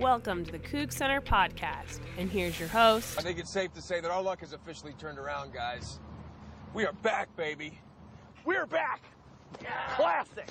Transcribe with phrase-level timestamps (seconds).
[0.00, 1.98] Welcome to the Coug Center podcast.
[2.16, 3.18] And here's your host.
[3.18, 6.00] I think it's safe to say that our luck has officially turned around, guys.
[6.72, 7.78] We are back, baby.
[8.46, 9.02] We're back.
[9.90, 10.48] Classic.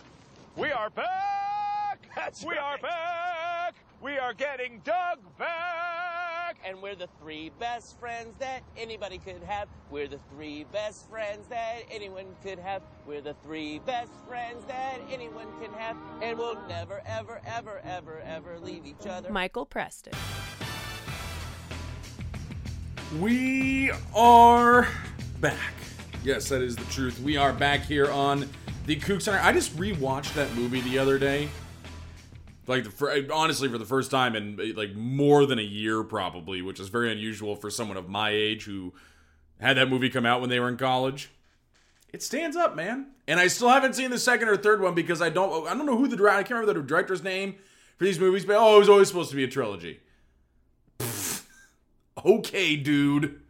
[0.55, 1.99] We are back.
[2.15, 2.59] That's we right.
[2.59, 3.75] are back.
[4.03, 5.88] We are getting Doug back.
[6.65, 9.67] And we're the three best friends that anybody could have.
[9.89, 12.81] We're the three best friends that anyone could have.
[13.07, 18.21] We're the three best friends that anyone can have, and we'll never, ever, ever, ever,
[18.25, 19.31] ever leave each other.
[19.31, 20.13] Michael Preston.
[23.19, 24.87] We are
[25.39, 25.73] back.
[26.23, 27.19] Yes, that is the truth.
[27.21, 28.47] We are back here on
[28.85, 29.39] the Coug Center.
[29.41, 31.49] I just rewatched that movie the other day.
[32.69, 36.61] Like, the, fir- honestly, for the first time in like more than a year, probably,
[36.61, 38.93] which is very unusual for someone of my age who
[39.59, 41.31] had that movie come out when they were in college.
[42.13, 43.07] It stands up, man.
[43.27, 45.67] And I still haven't seen the second or third one because I don't.
[45.67, 46.39] I don't know who the director.
[46.39, 47.55] I can't remember the director's name
[47.97, 49.99] for these movies, but oh, it was always supposed to be a trilogy.
[52.25, 53.41] Okay, dude.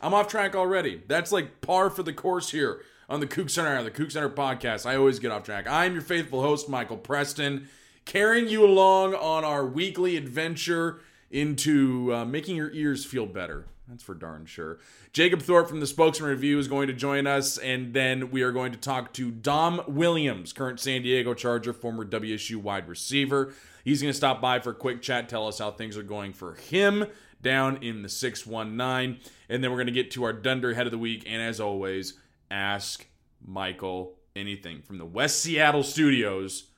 [0.00, 1.02] I'm off track already.
[1.08, 4.86] That's like par for the course here on the Coug Center, the Coug Center podcast.
[4.86, 5.66] I always get off track.
[5.68, 7.68] I'm your faithful host, Michael Preston,
[8.08, 10.98] carrying you along on our weekly adventure
[11.30, 13.66] into uh, making your ears feel better.
[13.86, 14.78] That's for darn sure.
[15.12, 18.50] Jacob Thorpe from the Spokesman Review is going to join us, and then we are
[18.50, 23.52] going to talk to Dom Williams, current San Diego Charger, former WSU wide receiver.
[23.84, 26.32] He's going to stop by for a quick chat, tell us how things are going
[26.32, 27.06] for him
[27.42, 29.20] down in the 619.
[29.50, 31.24] And then we're going to get to our Dunder Head of the Week.
[31.26, 32.14] And as always,
[32.50, 33.06] ask
[33.46, 36.68] Michael anything from the West Seattle studios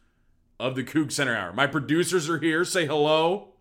[0.60, 1.52] of the Coug Center Hour.
[1.52, 2.64] My producers are here.
[2.64, 3.54] Say hello.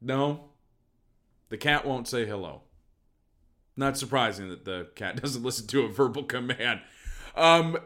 [0.00, 0.50] No.
[1.48, 2.62] The cat won't say hello.
[3.76, 6.80] Not surprising that the cat doesn't listen to a verbal command.
[7.34, 7.78] Um,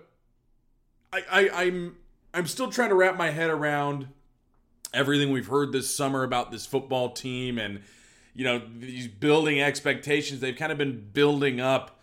[1.12, 1.97] I, I, I'm
[2.34, 4.09] I'm still trying to wrap my head around
[4.92, 7.81] everything we've heard this summer about this football team and
[8.34, 12.00] you know these building expectations they've kind of been building up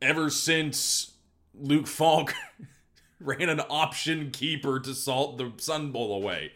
[0.00, 1.12] ever since
[1.54, 2.34] Luke Falk
[3.20, 6.52] ran an option keeper to salt the Sun Bowl away.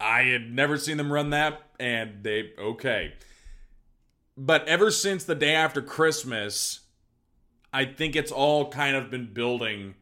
[0.00, 3.14] I had never seen them run that and they okay.
[4.36, 6.80] But ever since the day after Christmas,
[7.72, 9.94] I think it's all kind of been building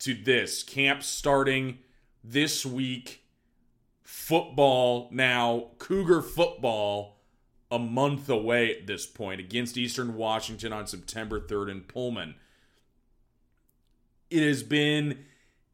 [0.00, 0.62] to this.
[0.62, 1.78] Camp starting
[2.24, 3.22] this week
[4.02, 7.20] football now, Cougar football,
[7.70, 12.36] a month away at this point against Eastern Washington on September 3rd in Pullman.
[14.36, 15.24] It has been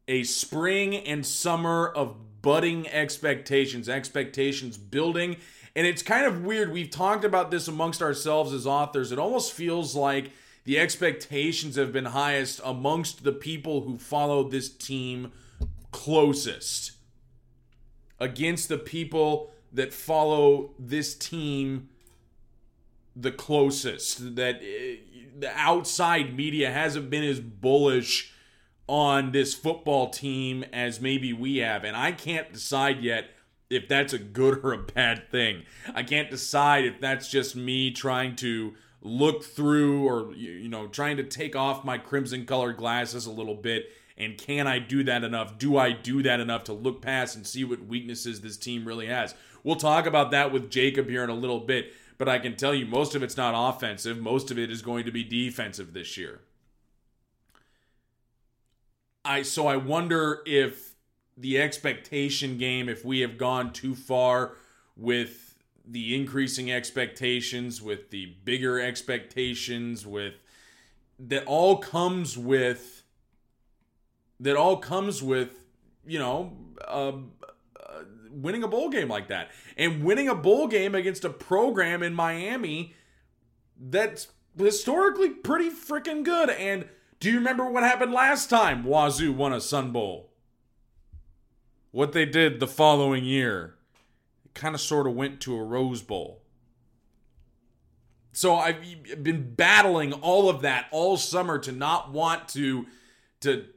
[0.07, 5.35] a spring and summer of budding expectations, expectations building.
[5.75, 6.71] And it's kind of weird.
[6.71, 9.11] We've talked about this amongst ourselves as authors.
[9.11, 10.31] It almost feels like
[10.63, 15.33] the expectations have been highest amongst the people who follow this team
[15.91, 16.93] closest
[18.19, 21.89] against the people that follow this team
[23.15, 28.32] the closest that uh, the outside media hasn't been as bullish
[28.87, 33.29] on this football team as maybe we have and I can't decide yet
[33.69, 35.63] if that's a good or a bad thing.
[35.95, 41.17] I can't decide if that's just me trying to look through or you know trying
[41.17, 45.23] to take off my crimson colored glasses a little bit and can I do that
[45.23, 45.57] enough?
[45.57, 49.07] Do I do that enough to look past and see what weaknesses this team really
[49.07, 49.33] has?
[49.63, 52.75] We'll talk about that with Jacob here in a little bit, but I can tell
[52.75, 54.19] you most of it's not offensive.
[54.19, 56.41] Most of it is going to be defensive this year.
[59.25, 60.95] I so I wonder if
[61.37, 64.55] the expectation game if we have gone too far
[64.95, 70.35] with the increasing expectations with the bigger expectations with
[71.19, 73.03] that all comes with
[74.39, 75.65] that all comes with
[76.05, 76.57] you know
[76.87, 77.13] uh,
[77.79, 78.03] uh,
[78.33, 79.49] winning a bowl game like that.
[79.77, 82.93] And winning a bowl game against a program in Miami
[83.79, 86.49] that's historically pretty freaking good.
[86.49, 86.87] And
[87.23, 90.33] do you remember what happened last time Wazoo won a Sun Bowl?
[91.91, 93.75] What they did the following year
[94.43, 96.41] It kind of sort of went to a Rose Bowl.
[98.33, 102.87] So I've been battling all of that all summer to not want to
[103.39, 103.67] to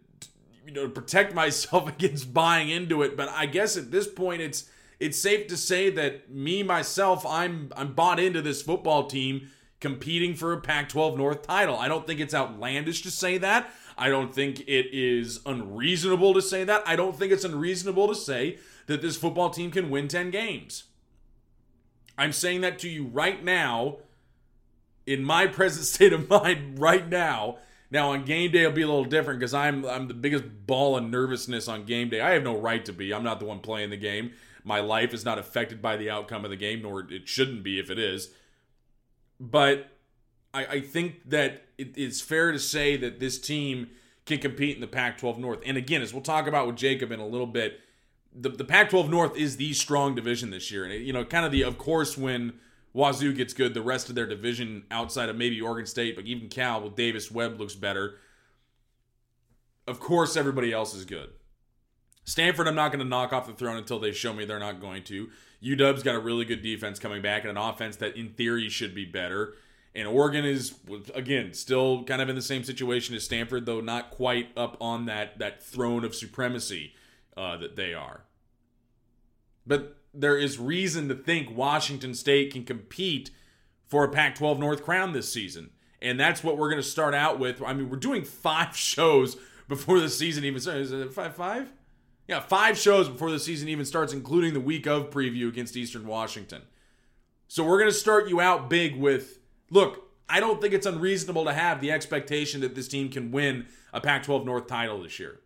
[0.67, 4.69] you know protect myself against buying into it but i guess at this point it's
[5.01, 9.49] it's safe to say that me myself i'm i'm bought into this football team
[9.87, 13.71] competing for a pac 12 north title i don't think it's outlandish to say that
[13.97, 18.15] i don't think it is unreasonable to say that i don't think it's unreasonable to
[18.17, 20.85] say that this football team can win 10 games
[22.19, 23.99] i'm saying that to you right now
[25.07, 27.57] in my present state of mind right now
[27.89, 30.97] now on game day it'll be a little different because I'm I'm the biggest ball
[30.97, 32.21] of nervousness on game day.
[32.21, 33.15] I have no right to be.
[33.15, 34.33] I'm not the one playing the game,
[34.65, 37.79] My life is not affected by the outcome of the game, nor it shouldn't be
[37.79, 38.31] if it is.
[39.39, 39.89] But
[40.55, 43.89] I, I think that it, it's fair to say that this team
[44.25, 45.61] can compete in the Pac 12 North.
[45.65, 47.81] And again, as we'll talk about with Jacob in a little bit,
[48.35, 50.85] the, the Pac 12 North is the strong division this year.
[50.85, 52.55] And, it, you know, kind of the, of course, when
[52.93, 56.49] Wazoo gets good, the rest of their division outside of maybe Oregon State, but even
[56.49, 58.17] Cal with Davis Webb looks better.
[59.87, 61.31] Of course, everybody else is good.
[62.27, 64.81] Stanford, I'm not going to knock off the throne until they show me they're not
[64.81, 65.31] going to.
[65.63, 68.95] UW's got a really good defense coming back and an offense that, in theory, should
[68.95, 69.55] be better.
[69.95, 70.75] And Oregon is
[71.15, 75.07] again still kind of in the same situation as Stanford, though not quite up on
[75.07, 76.93] that that throne of supremacy
[77.35, 78.25] uh, that they are.
[79.67, 83.31] But there is reason to think Washington State can compete
[83.87, 85.71] for a Pac-12 North crown this season,
[86.03, 87.63] and that's what we're going to start out with.
[87.63, 89.37] I mean, we're doing five shows
[89.67, 90.91] before the season even starts.
[90.91, 91.73] Is it five five?
[92.29, 96.07] Yeah, five shows before the season even starts, including the week of preview against Eastern
[96.07, 96.63] Washington.
[97.49, 99.39] So we're going to start you out big with
[99.71, 103.67] look, I don't think it's unreasonable to have the expectation that this team can win
[103.93, 105.41] a Pac 12 North title this year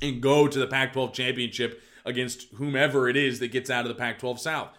[0.00, 3.88] and go to the Pac 12 championship against whomever it is that gets out of
[3.88, 4.70] the Pac 12 South.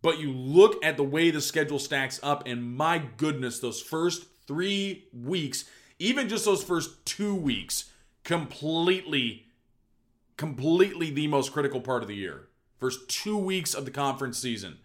[0.00, 4.24] But you look at the way the schedule stacks up, and my goodness, those first
[4.46, 5.64] three weeks,
[5.98, 7.90] even just those first two weeks,
[8.24, 9.46] completely,
[10.42, 12.48] completely the most critical part of the year.
[12.80, 14.78] First two weeks of the conference season,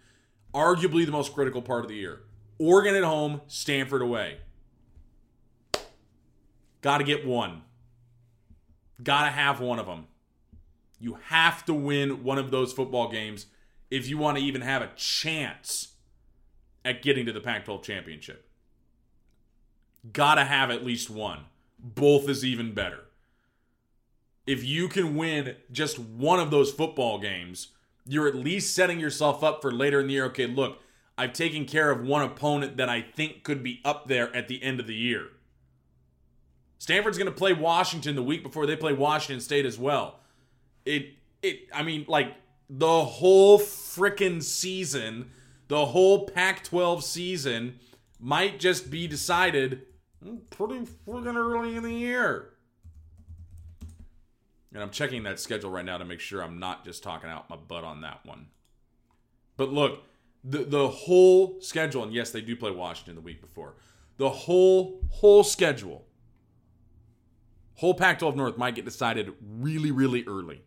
[0.53, 2.21] arguably the most critical part of the year.
[2.59, 4.37] Oregon at home, Stanford away.
[6.81, 7.63] Got to get one.
[9.01, 10.05] Got to have one of them.
[10.99, 13.47] You have to win one of those football games
[13.89, 15.95] if you want to even have a chance
[16.85, 18.47] at getting to the Pac 12 championship.
[20.13, 21.45] Got to have at least one.
[21.79, 23.06] Both is even better.
[24.47, 27.67] If you can win just one of those football games,
[28.05, 30.25] you're at least setting yourself up for later in the year.
[30.25, 30.79] Okay, look,
[31.17, 34.63] I've taken care of one opponent that I think could be up there at the
[34.63, 35.27] end of the year.
[36.79, 40.19] Stanford's going to play Washington the week before they play Washington State as well.
[40.85, 42.33] It it I mean like
[42.69, 45.31] the whole freaking season,
[45.67, 47.79] the whole Pac-12 season
[48.19, 49.83] might just be decided
[50.23, 52.53] hmm, pretty freaking early in the year.
[54.77, 57.49] And I'm checking that schedule right now to make sure I'm not just talking out
[57.49, 58.49] my butt on that one.
[59.55, 60.03] But look,
[60.43, 63.73] the the whole schedule, and yes, they do play Washington the week before.
[64.17, 66.05] The whole whole schedule,
[67.73, 70.61] whole Pac-12 North might get decided really really early,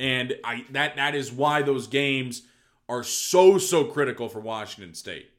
[0.00, 2.42] and I that that is why those games
[2.88, 5.30] are so so critical for Washington State.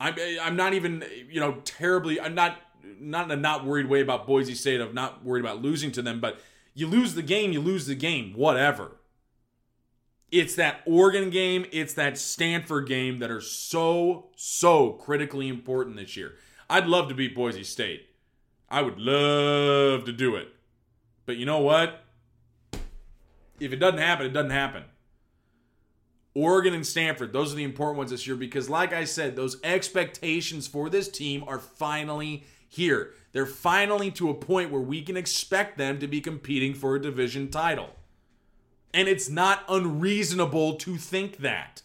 [0.00, 2.58] I'm I'm not even you know terribly I'm not
[3.00, 4.80] not in a not worried way about Boise State.
[4.80, 6.40] I'm not worried about losing to them, but
[6.74, 8.92] you lose the game, you lose the game, whatever
[10.32, 16.16] it's that Oregon game, it's that Stanford game that are so, so critically important this
[16.16, 16.32] year.
[16.70, 18.08] I'd love to beat Boise State.
[18.70, 20.48] I would love to do it.
[21.26, 22.02] But you know what?
[23.60, 24.84] If it doesn't happen, it doesn't happen.
[26.34, 29.60] Oregon and Stanford, those are the important ones this year because, like I said, those
[29.62, 33.12] expectations for this team are finally here.
[33.32, 37.02] They're finally to a point where we can expect them to be competing for a
[37.02, 37.90] division title.
[38.94, 41.82] And it's not unreasonable to think that.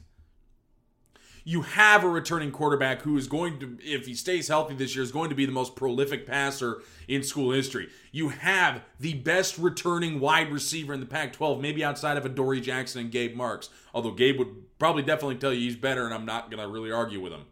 [1.43, 5.03] You have a returning quarterback who is going to, if he stays healthy this year,
[5.03, 7.87] is going to be the most prolific passer in school history.
[8.11, 12.59] You have the best returning wide receiver in the Pac 12, maybe outside of Adoree
[12.59, 13.69] Jackson and Gabe Marks.
[13.93, 16.91] Although Gabe would probably definitely tell you he's better, and I'm not going to really
[16.91, 17.45] argue with him.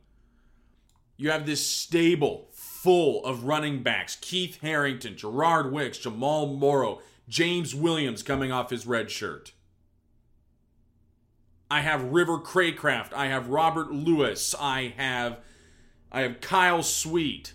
[1.15, 2.50] You have this stable,
[2.85, 8.85] full of running backs Keith Harrington, Gerard Wicks, Jamal Morrow, James Williams coming off his
[8.85, 9.53] red shirt.
[11.69, 13.11] I have River Craycraft.
[13.11, 14.53] I have Robert Lewis.
[14.59, 15.39] I have
[16.11, 17.53] I have Kyle Sweet.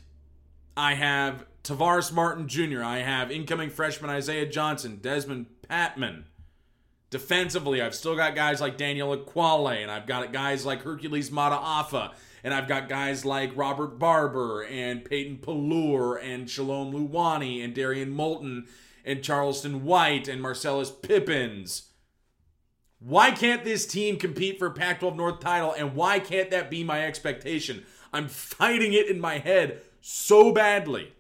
[0.77, 2.83] I have Tavares Martin Jr.
[2.83, 6.25] I have incoming freshman Isaiah Johnson, Desmond Patman.
[7.11, 12.15] Defensively, I've still got guys like Daniel Ekuale, and I've got guys like Hercules Mataafa,
[12.43, 18.15] and I've got guys like Robert Barber and Peyton Pelluer and Shalom Luani and Darrien
[18.15, 18.67] Molton
[19.05, 21.91] and Charleston White and Marcellus Pippins.
[22.99, 26.85] Why can't this team compete for Pac 12 North title and why can't that be
[26.85, 27.85] my expectation?
[28.13, 31.13] I'm fighting it in my head so badly.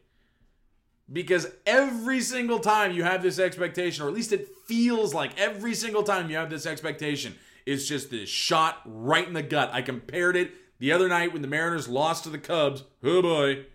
[1.13, 5.75] Because every single time you have this expectation, or at least it feels like every
[5.75, 7.35] single time you have this expectation,
[7.67, 9.71] it's just this shot right in the gut.
[9.73, 12.83] I compared it the other night when the Mariners lost to the Cubs.
[13.05, 13.67] Oh boy.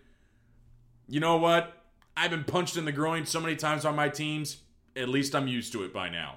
[1.08, 1.72] You know what?
[2.16, 4.58] I've been punched in the groin so many times on my teams.
[4.94, 6.36] At least I'm used to it by now.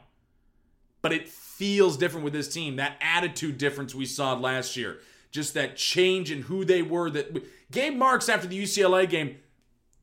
[1.01, 2.77] But it feels different with this team.
[2.77, 4.99] That attitude difference we saw last year.
[5.31, 7.09] Just that change in who they were.
[7.09, 9.38] That Gabe Marks after the UCLA game,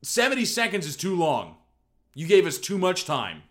[0.02, 1.56] 70 seconds is too long.
[2.14, 3.42] You gave us too much time.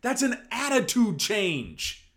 [0.00, 2.08] That's an attitude change.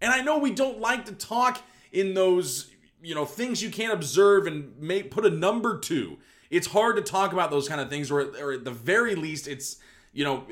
[0.00, 2.70] And I know we don't like to talk in those,
[3.06, 6.18] you know, things you can't observe and may put a number to.
[6.50, 9.46] It's hard to talk about those kind of things, or, or at the very least,
[9.46, 9.76] it's,
[10.12, 10.44] you know,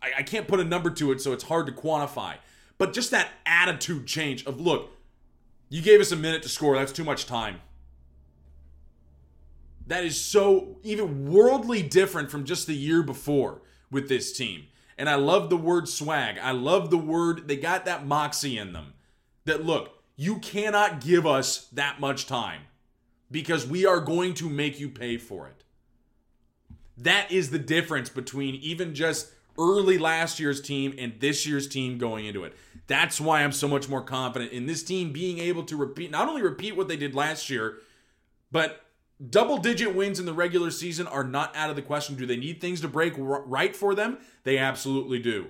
[0.00, 2.36] I, I can't put a number to it, so it's hard to quantify.
[2.78, 4.92] But just that attitude change of, look,
[5.68, 7.60] you gave us a minute to score, that's too much time.
[9.88, 14.66] That is so even worldly different from just the year before with this team.
[14.96, 16.38] And I love the word swag.
[16.40, 18.92] I love the word, they got that moxie in them.
[19.44, 22.62] That look, you cannot give us that much time
[23.30, 25.64] because we are going to make you pay for it.
[26.98, 31.98] That is the difference between even just early last year's team and this year's team
[31.98, 32.54] going into it.
[32.86, 36.28] That's why I'm so much more confident in this team being able to repeat, not
[36.28, 37.78] only repeat what they did last year,
[38.50, 38.84] but
[39.30, 42.16] double digit wins in the regular season are not out of the question.
[42.16, 44.18] Do they need things to break right for them?
[44.44, 45.46] They absolutely do.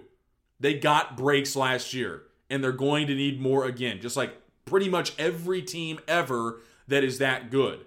[0.61, 4.89] They got breaks last year, and they're going to need more again, just like pretty
[4.89, 7.85] much every team ever that is that good.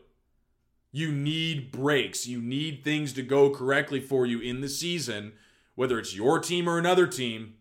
[0.91, 2.25] You need breaks.
[2.25, 5.34] You need things to go correctly for you in the season,
[5.75, 7.55] whether it's your team or another team,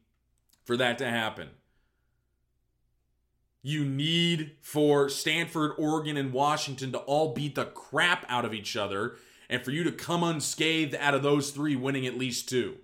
[0.65, 1.51] for that to happen.
[3.61, 8.77] You need for Stanford, Oregon, and Washington to all beat the crap out of each
[8.77, 9.17] other,
[9.49, 12.77] and for you to come unscathed out of those three, winning at least two.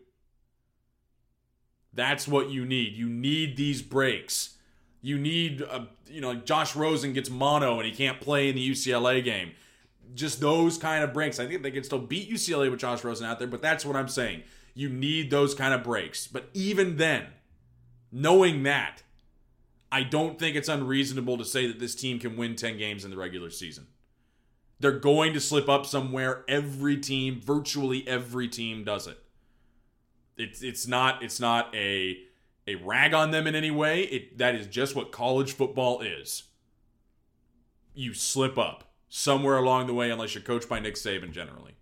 [1.92, 2.94] That's what you need.
[2.94, 4.56] You need these breaks.
[5.02, 8.70] You need, a, you know, Josh Rosen gets mono and he can't play in the
[8.70, 9.52] UCLA game.
[10.14, 11.38] Just those kind of breaks.
[11.38, 13.96] I think they can still beat UCLA with Josh Rosen out there, but that's what
[13.96, 14.42] I'm saying.
[14.74, 16.26] You need those kind of breaks.
[16.26, 17.26] But even then,
[18.12, 19.02] knowing that,
[19.92, 23.10] I don't think it's unreasonable to say that this team can win 10 games in
[23.10, 23.86] the regular season.
[24.80, 26.44] They're going to slip up somewhere.
[26.48, 29.18] Every team, virtually every team does it.
[30.38, 32.18] It's it's not it's not a
[32.70, 34.02] a rag on them in any way.
[34.02, 36.44] It that is just what college football is.
[37.94, 41.76] You slip up somewhere along the way unless you're coached by Nick Saban generally.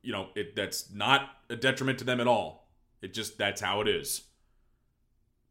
[0.00, 2.70] You know, it that's not a detriment to them at all.
[3.02, 4.22] It just that's how it is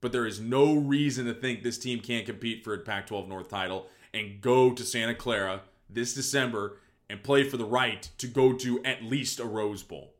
[0.02, 3.28] but there is no reason to think this team can't compete for a Pac 12
[3.28, 6.78] North title and go to Santa Clara this December
[7.10, 10.14] and play for the right to go to at least a Rose Bowl.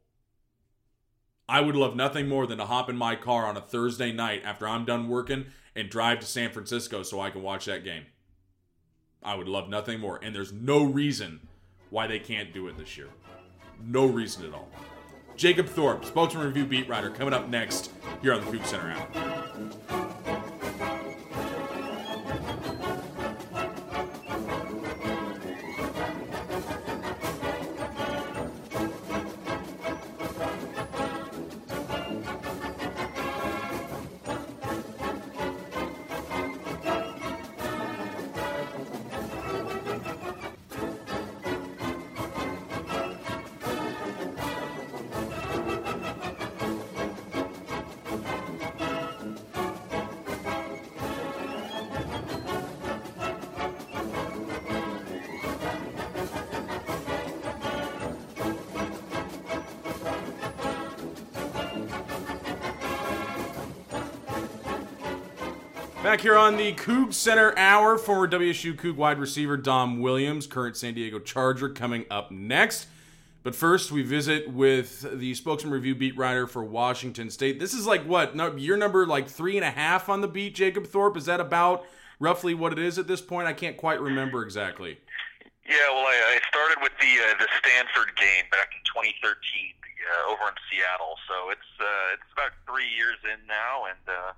[1.50, 4.42] I would love nothing more than to hop in my car on a Thursday night
[4.44, 8.06] after I'm done working and drive to San Francisco so I can watch that game.
[9.24, 10.20] I would love nothing more.
[10.22, 11.48] And there's no reason
[11.90, 13.08] why they can't do it this year.
[13.82, 14.68] No reason at all.
[15.38, 20.07] Jacob Thorpe, spokesman review beat writer, coming up next here on the Coug Center Hour.
[66.18, 70.76] Back here on the Coug Center Hour, former WSU Coug wide receiver Dom Williams, current
[70.76, 72.88] San Diego Charger, coming up next.
[73.44, 77.60] But first, we visit with the spokesman review beat writer for Washington State.
[77.60, 78.36] This is like what?
[78.60, 81.18] Year number like three and a half on the beat, Jacob Thorpe.
[81.18, 81.86] Is that about
[82.20, 83.48] roughly what it is at this point?
[83.48, 84.98] I can't quite remember exactly.
[85.70, 90.32] Yeah, well, I, I started with the uh, the Stanford game back in 2013 uh,
[90.34, 94.34] over in Seattle, so it's uh, it's about three years in now, and uh,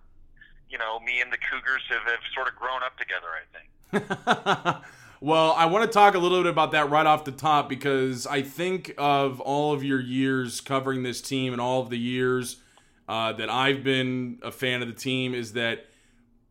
[0.69, 4.83] you know, me and the Cougars have, have sort of grown up together, I think.
[5.21, 8.27] well, I want to talk a little bit about that right off the top because
[8.27, 12.57] I think of all of your years covering this team and all of the years
[13.07, 15.88] uh, that I've been a fan of the team is that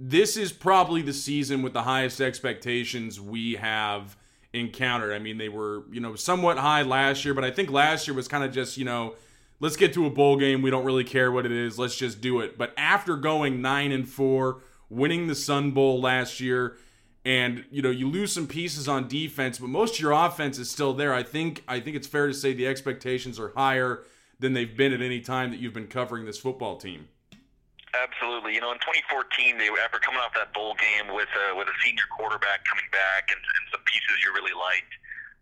[0.00, 4.16] this is probably the season with the highest expectations we have
[4.52, 5.12] encountered.
[5.12, 8.14] I mean, they were, you know, somewhat high last year, but I think last year
[8.14, 9.14] was kind of just, you know,
[9.60, 10.62] let's get to a bowl game.
[10.62, 11.78] We don't really care what it is.
[11.78, 12.58] Let's just do it.
[12.58, 16.76] But after going nine and four, winning the Sun Bowl last year,
[17.24, 20.70] and you know you lose some pieces on defense, but most of your offense is
[20.70, 21.12] still there.
[21.12, 24.04] I think I think it's fair to say the expectations are higher
[24.38, 27.08] than they've been at any time that you've been covering this football team.
[27.96, 28.54] Absolutely.
[28.54, 31.76] You know, in 2014, they after coming off that bowl game with uh, with a
[31.84, 34.92] senior quarterback coming back and, and some pieces you really liked.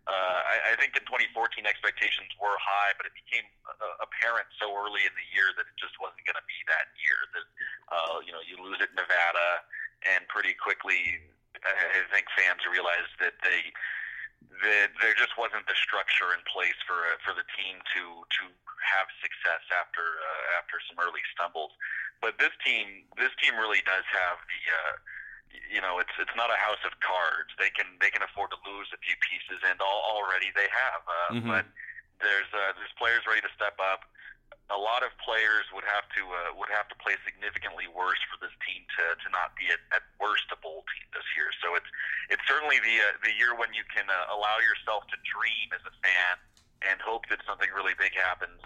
[0.07, 4.71] Uh, I, I think in 2014 expectations were high, but it became uh, apparent so
[4.71, 7.19] early in the year that it just wasn't going to be that year.
[7.35, 7.47] That
[7.91, 9.67] uh, you know you lose at Nevada,
[10.07, 11.19] and pretty quickly,
[11.59, 13.67] I think fans realized that they
[14.63, 18.43] that there just wasn't the structure in place for uh, for the team to to
[18.79, 21.75] have success after uh, after some early stumbles.
[22.23, 24.93] But this team this team really does have the uh,
[25.71, 27.51] you know it's it's not a house of cards.
[27.59, 31.01] They can they can afford to lose a few pieces, and all, already they have.
[31.07, 31.47] Uh, Mhm.
[31.47, 31.65] But
[32.23, 34.05] there's uh, there's players ready to step up.
[34.67, 38.35] A lot of players would have to uh, would have to play significantly worse for
[38.43, 41.51] this team to, to not be at, at worst a bowl team this year.
[41.63, 41.87] So it's
[42.27, 45.83] it's certainly the uh, the year when you can uh, allow yourself to dream as
[45.87, 46.35] a fan
[46.85, 48.59] and hope that something really big happens,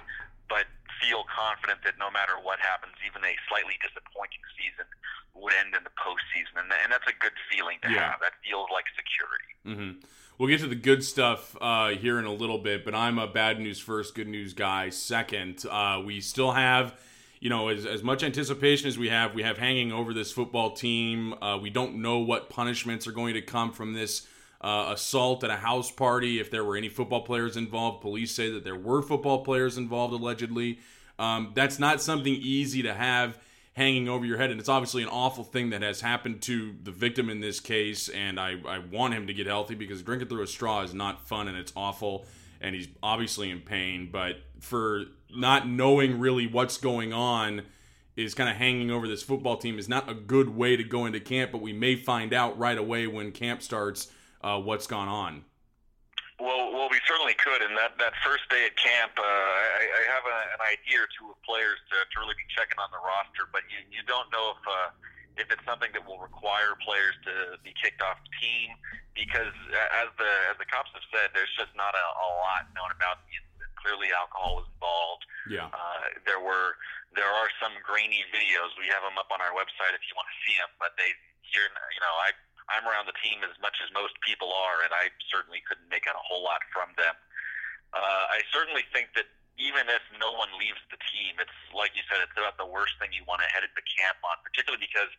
[0.50, 0.66] but
[1.00, 4.86] feel confident that no matter what happens, even a slightly disappointing season
[5.34, 8.12] would end in the postseason, and, and that's a good feeling to Yeah.
[8.12, 8.20] have.
[8.20, 9.52] That feels like security.
[9.64, 10.06] hmm
[10.38, 13.28] We'll get to the good stuff uh, here in a little bit, but I'm a
[13.28, 15.64] bad news first, good news guy second.
[15.70, 16.96] Uh, we still have,
[17.40, 20.72] you know, as, as much anticipation as we have, we have hanging over this football
[20.72, 21.36] team.
[21.44, 24.26] Uh, we don't know what punishments are going to come from this
[24.62, 26.40] uh, assault at a house party.
[26.40, 30.14] If there were any football players involved, police say that there were football players involved
[30.14, 30.80] allegedly.
[31.18, 33.38] Um, that's not something easy to have
[33.74, 34.52] hanging over your head.
[34.52, 38.10] And it's obviously an awful thing that has happened to the victim in this case.
[38.10, 41.28] And I, I want him to get healthy because drinking through a straw is not
[41.28, 42.26] fun and it's awful.
[42.60, 44.10] And he's obviously in pain.
[44.12, 47.64] But for not knowing really what's going on
[48.16, 51.06] is kind of hanging over this football team is not a good way to go
[51.06, 51.52] into camp.
[51.52, 54.12] But we may find out right away when camp starts
[54.44, 55.46] uh, what's gone on.
[56.42, 57.62] Well, well, we certainly could.
[57.62, 61.10] And that, that first day at camp, uh, I, I have a, an idea or
[61.14, 64.26] two of players to, to really be checking on the roster, but you, you don't
[64.34, 64.90] know if uh,
[65.40, 68.76] if it's something that will require players to be kicked off the team
[69.16, 69.56] because,
[70.02, 73.24] as the as the cops have said, there's just not a, a lot known about
[73.30, 73.72] the incident.
[73.80, 75.24] Clearly, alcohol was involved.
[75.46, 75.70] Yeah.
[75.72, 76.76] Uh, there were
[77.16, 78.74] there are some grainy videos.
[78.82, 80.74] We have them up on our website if you want to see them.
[80.78, 81.10] But they,
[81.54, 82.36] you're, you know, I
[82.72, 86.08] I'm around the team as much as most people are, and I certainly couldn't make
[86.08, 87.16] out a whole lot from them.
[87.92, 89.28] Uh, I certainly think that
[89.60, 92.96] even if no one leaves the team, it's like you said, it's about the worst
[92.98, 95.12] thing you want to head into camp on, particularly because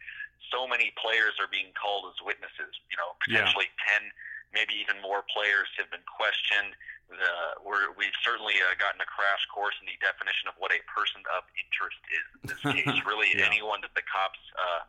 [0.51, 2.73] so many players are being called as witnesses.
[2.89, 3.45] You know, Yeah.
[3.45, 4.09] potentially ten,
[4.57, 6.73] maybe even more players have been questioned.
[7.13, 10.81] The, we're, we've certainly uh, gotten a crash course in the definition of what a
[10.89, 12.99] person of interest is in this case.
[13.05, 13.45] really, Yeah.
[13.53, 14.89] anyone that the cops uh,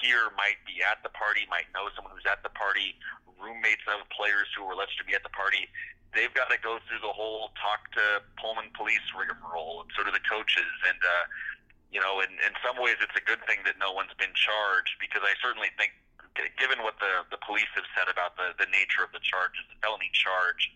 [0.00, 2.96] here might be at the party, might know someone who's at the party,
[3.36, 5.68] roommates of players who were alleged to be at the party.
[6.14, 10.12] They've got to go through the whole talk to Pullman police rigmarole, and so do
[10.12, 10.68] the coaches.
[10.88, 11.24] And uh,
[11.92, 14.96] you know, in, in some ways, it's a good thing that no one's been charged
[15.00, 15.92] because I certainly think,
[16.60, 19.76] given what the the police have said about the the nature of the charges, the
[19.80, 20.68] felony charge,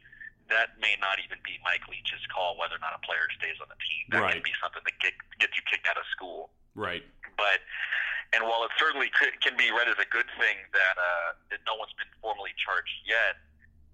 [0.48, 3.68] that may not even be Mike Leach's call whether or not a player stays on
[3.68, 4.02] the team.
[4.16, 4.35] That Right.
[4.40, 7.05] can be something that get, gets you kicked out of school Right.
[7.37, 7.61] but
[8.35, 11.61] and while it certainly could, can be read as a good thing that uh, that
[11.67, 13.39] no one's been formally charged yet,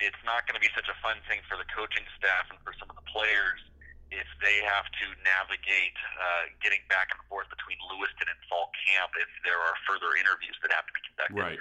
[0.00, 2.72] it's not going to be such a fun thing for the coaching staff and for
[2.76, 3.60] some of the players
[4.12, 9.16] if they have to navigate uh, getting back and forth between Lewiston and fall camp
[9.16, 11.40] if there are further interviews that have to be conducted.
[11.40, 11.60] Right.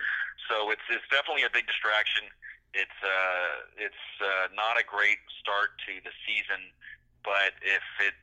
[0.52, 2.28] So it's it's definitely a big distraction.
[2.76, 6.76] It's uh it's uh, not a great start to the season,
[7.24, 8.16] but if it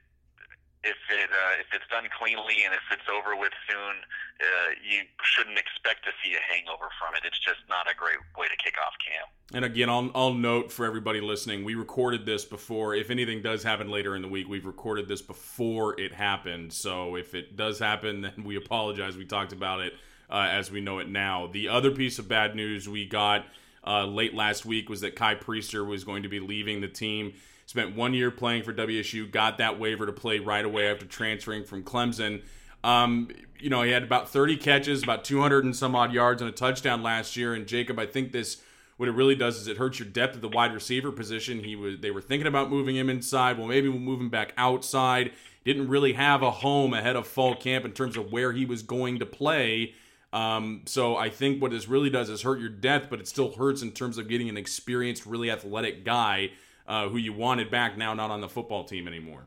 [0.84, 3.94] if it uh, if it's done cleanly and if it's over with soon,
[4.40, 7.22] uh, you shouldn't expect to see a hangover from it.
[7.24, 9.28] It's just not a great way to kick off camp.
[9.54, 12.94] And again, I'll, I'll note for everybody listening, we recorded this before.
[12.94, 16.72] If anything does happen later in the week, we've recorded this before it happened.
[16.72, 19.16] So if it does happen, then we apologize.
[19.16, 19.94] We talked about it
[20.30, 21.48] uh, as we know it now.
[21.48, 23.46] The other piece of bad news we got
[23.86, 27.32] uh, late last week was that Kai Priester was going to be leaving the team.
[27.68, 31.64] Spent one year playing for WSU, got that waiver to play right away after transferring
[31.64, 32.40] from Clemson.
[32.82, 33.28] Um,
[33.60, 36.52] you know, he had about 30 catches, about 200 and some odd yards, and a
[36.52, 37.52] touchdown last year.
[37.52, 38.62] And Jacob, I think this
[38.96, 41.62] what it really does is it hurts your depth at the wide receiver position.
[41.62, 43.58] He was they were thinking about moving him inside.
[43.58, 45.32] Well, maybe we'll move him back outside.
[45.66, 48.80] Didn't really have a home ahead of fall camp in terms of where he was
[48.80, 49.92] going to play.
[50.32, 53.52] Um, so I think what this really does is hurt your depth, but it still
[53.52, 56.52] hurts in terms of getting an experienced, really athletic guy
[56.88, 59.44] uh, who you wanted back now not on the football team anymore.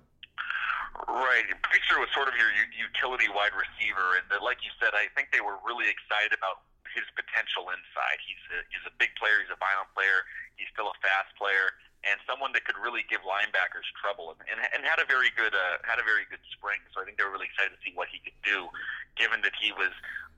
[1.09, 1.49] Right.
[1.65, 5.09] Priester was sort of your u- utility wide receiver, and uh, like you said, I
[5.17, 6.61] think they were really excited about
[6.93, 8.21] his potential inside.
[8.21, 9.41] He's a, he's a big player.
[9.41, 10.21] He's a violent player.
[10.61, 11.73] He's still a fast player,
[12.05, 15.57] and someone that could really give linebackers trouble, and, and, and had a very good
[15.57, 16.77] uh, had a very good spring.
[16.93, 18.69] So I think they were really excited to see what he could do,
[19.17, 19.89] given that he was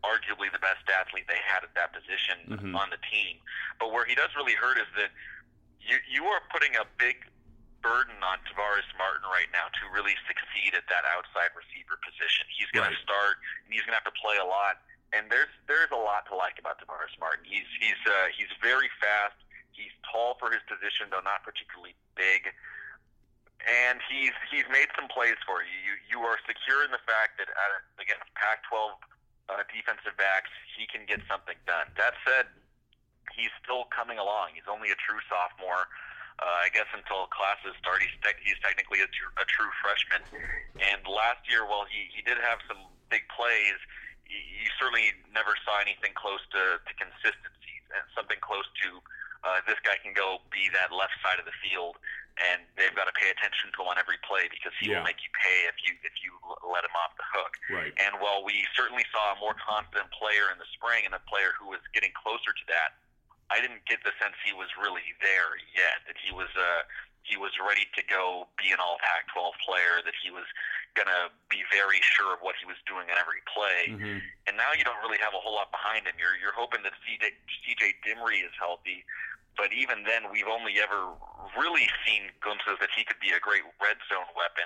[0.05, 2.75] arguably the best athlete they had at that position Mhm.
[2.75, 3.39] on the team.
[3.79, 5.11] But where he does really hurt is that
[5.87, 7.27] you you are putting a big
[7.83, 12.47] burden on Tavares Martin right now to really succeed at that outside receiver position.
[12.47, 12.95] He's going Right.
[12.95, 14.79] to start, and he's going to have to play a lot.
[15.11, 17.43] And there's there's a lot to like about Tavares Martin.
[17.45, 19.35] He's he's uh, he's very fast.
[19.75, 22.49] He's tall for his position, though not particularly big.
[23.63, 25.75] And he's he's made some plays for you.
[25.85, 28.95] You you are secure in the fact that uh, against Pac-12
[29.47, 31.87] uh, defensive backs, he can get something done.
[31.95, 32.47] That said,
[33.35, 34.53] he's still coming along.
[34.55, 35.89] He's only a true sophomore.
[36.41, 40.25] Uh, I guess until classes start, he's, te- he's technically a, tr- a true freshman.
[40.81, 42.81] And last year, while he, he did have some
[43.13, 43.77] big plays,
[44.25, 48.97] you, you certainly never saw anything close to, to consistency and something close to
[49.45, 51.99] uh, this guy can go be that left side of the field,
[52.39, 55.03] and they've got to pay attention to him on every play because he Yeah.
[55.03, 56.31] will make you pay if you if you
[56.65, 57.53] let him off the hook.
[57.69, 57.91] Right.
[57.99, 61.51] And while we certainly saw a more confident player in the spring and a player
[61.59, 62.95] who was getting closer to that,
[63.51, 66.03] I didn't get the sense he was really there yet.
[66.08, 66.84] That he was uh,
[67.23, 70.03] he was ready to go be an All Pac-12 player.
[70.03, 70.47] That he was
[70.95, 73.89] gonna be very sure of what he was doing on every play.
[73.89, 74.21] Mhm.
[74.45, 76.15] And now you don't really have a whole lot behind him.
[76.19, 77.34] You're you're hoping that CJ
[77.65, 79.06] CJ Dimry is healthy.
[79.56, 81.13] But even then, we've only ever
[81.58, 84.65] really seen glimpses that he could be a great red zone weapon.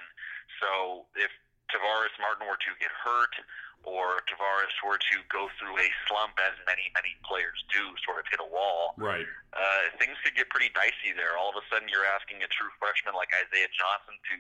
[0.64, 1.28] So if
[1.68, 3.36] Tavares Martin were to get hurt,
[3.84, 8.26] or Tavares were to go through a slump, as many many players do, sort of
[8.30, 9.26] hit a wall, Right.
[9.54, 11.38] uh, things could get pretty dicey there.
[11.38, 14.36] All of a sudden, you're asking a true freshman like Isaiah Johnson to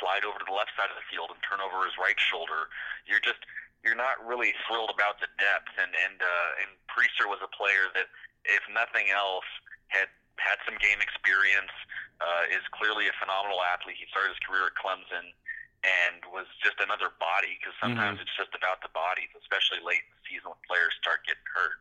[0.00, 2.68] slide over to the left side of the field and turn over his right shoulder.
[3.06, 3.40] You're just
[3.84, 5.72] you're not really thrilled about the depth.
[5.80, 8.08] And and uh, and Priester was a player that,
[8.44, 9.46] if nothing else,
[9.88, 11.72] had had some game experience.
[12.22, 13.98] Uh, is clearly a phenomenal athlete.
[13.98, 15.34] He started his career at Clemson
[15.84, 20.12] and was just another body because sometimes it's just about the bodies, especially late in
[20.16, 21.76] the season when players start getting hurt.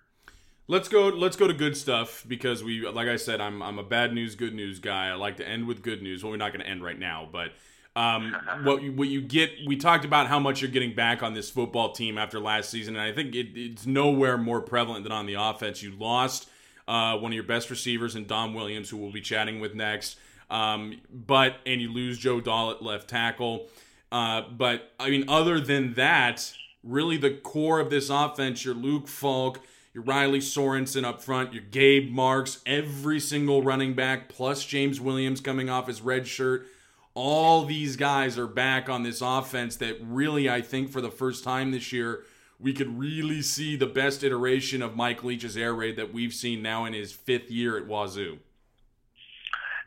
[0.68, 1.08] Let's go.
[1.08, 4.36] Let's go to good stuff because we, like I said, I'm I'm a bad news,
[4.36, 5.10] good news guy.
[5.10, 6.24] I like to end with good news.
[6.24, 7.52] Well, we're not going to end right now, but
[7.96, 9.52] um, what you, what you get.
[9.66, 12.96] We talked about how much you're getting back on this football team after last season,
[12.96, 15.84] and I think it, it's nowhere more prevalent than on the offense.
[15.84, 16.50] You lost
[16.88, 20.18] uh, one of your best receivers in Dom Williams, who we'll be chatting with next.
[20.50, 23.68] Um, but and you lose Joe Dahl at left tackle.
[24.14, 29.08] Uh, but I mean, other than that, really the core of this offense, your Luke
[29.08, 29.60] Falk,
[29.92, 35.42] your Riley Sorenson up front, your Gabe Marks, every single running back, plus James Williams
[35.42, 36.68] coming off his red shirt.
[37.16, 41.44] All these guys are back on this offense that really, I think, for the first
[41.44, 42.24] time this year,
[42.60, 46.62] we could really see the best iteration of Mike Leach's air raid that we've seen
[46.62, 48.38] now in his fifth year at Wazoo.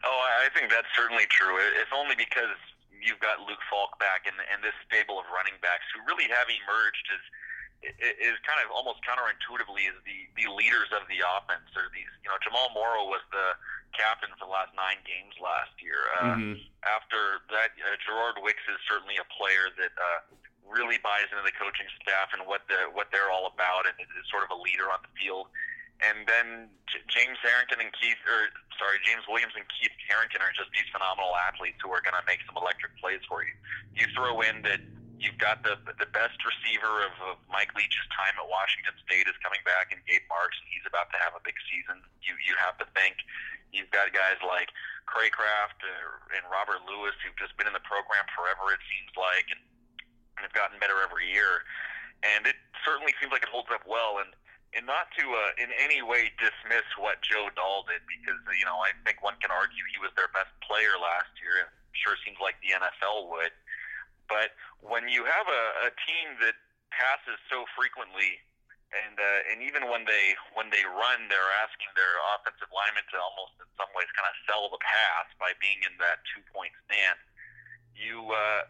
[0.04, 1.56] Oh, I think that's certainly true.
[1.80, 2.56] If only because
[3.06, 6.50] you've got Luke Falk back and, and this stable of running backs who really have
[6.50, 7.22] emerged as
[7.84, 11.68] is kind of almost counterintuitively as the, the leaders of the offense.
[11.76, 13.54] Or these, you know, Jamal Morrow was the
[13.94, 16.00] captain for the last nine games last year.
[16.18, 16.56] Uh, Mhm.
[16.82, 20.18] After that, uh, Gerard Wicks is certainly a player that uh,
[20.66, 24.26] really buys into the coaching staff and what the what they're all about, and is
[24.30, 25.46] sort of a leader on the field.
[26.04, 30.52] And then J- James Harrington and Keith, or sorry, James Williams and Keith Harrington are
[30.52, 33.54] just these phenomenal athletes who are going to make some electric plays for you.
[33.96, 34.85] You throw in that
[35.16, 39.37] you've got the the best receiver of, of Mike Leach's time at Washington State is
[39.40, 42.04] coming back, and Gabe Marks, and he's about to have a big season.
[42.20, 43.16] You you have to think
[43.72, 44.68] you've got guys like
[45.09, 48.74] Craycraft uh, and Robert Lewis who've just been in the program forever.
[48.74, 49.62] It seems like, and,
[50.38, 51.62] and have gotten better every year.
[52.24, 54.18] And it certainly seems like it holds up well.
[54.18, 54.35] And
[54.76, 58.76] and not to uh, in any way dismiss what Joe Dahl did, because you know
[58.84, 61.64] I think one can argue he was their best player last year.
[61.64, 63.56] and Sure seems like the NFL would.
[64.28, 64.52] But
[64.84, 66.60] when you have a, a team that
[66.92, 68.36] passes so frequently,
[68.92, 73.16] and uh, and even when they when they run, they're asking their offensive linemen to
[73.16, 76.76] almost in some ways kind of sell the pass by being in that two point
[76.84, 77.16] stand.
[77.96, 78.68] You uh,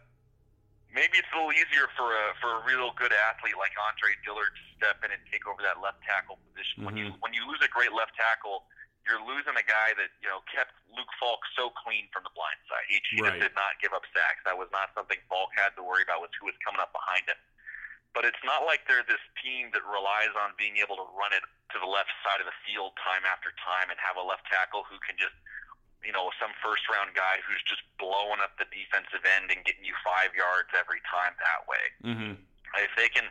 [0.97, 4.49] maybe it's a little easier for a for a real good athlete like Andre Dillard
[4.49, 6.81] to step in and take over that left tackle position.
[6.81, 7.21] When you mm-hmm.
[7.21, 8.65] when you lose a great left tackle,
[9.05, 12.57] you're losing a guy that you know kept Luke Falk so clean from the blind
[12.65, 12.85] side.
[12.89, 13.37] He, he Right.
[13.37, 14.41] just did not give up sacks.
[14.49, 16.25] That was not something Falk had to worry about.
[16.25, 17.37] Was who was coming up behind him.
[18.17, 21.45] But it's not like they're this team that relies on being able to run it
[21.69, 24.89] to the left side of the field time after time and have a left tackle
[24.89, 25.37] who can just,
[26.05, 29.83] you know, some first round guy who's just blowing up the defensive end and getting
[29.83, 32.33] you five yards every time that way Mm-hmm.
[32.79, 33.25] if they can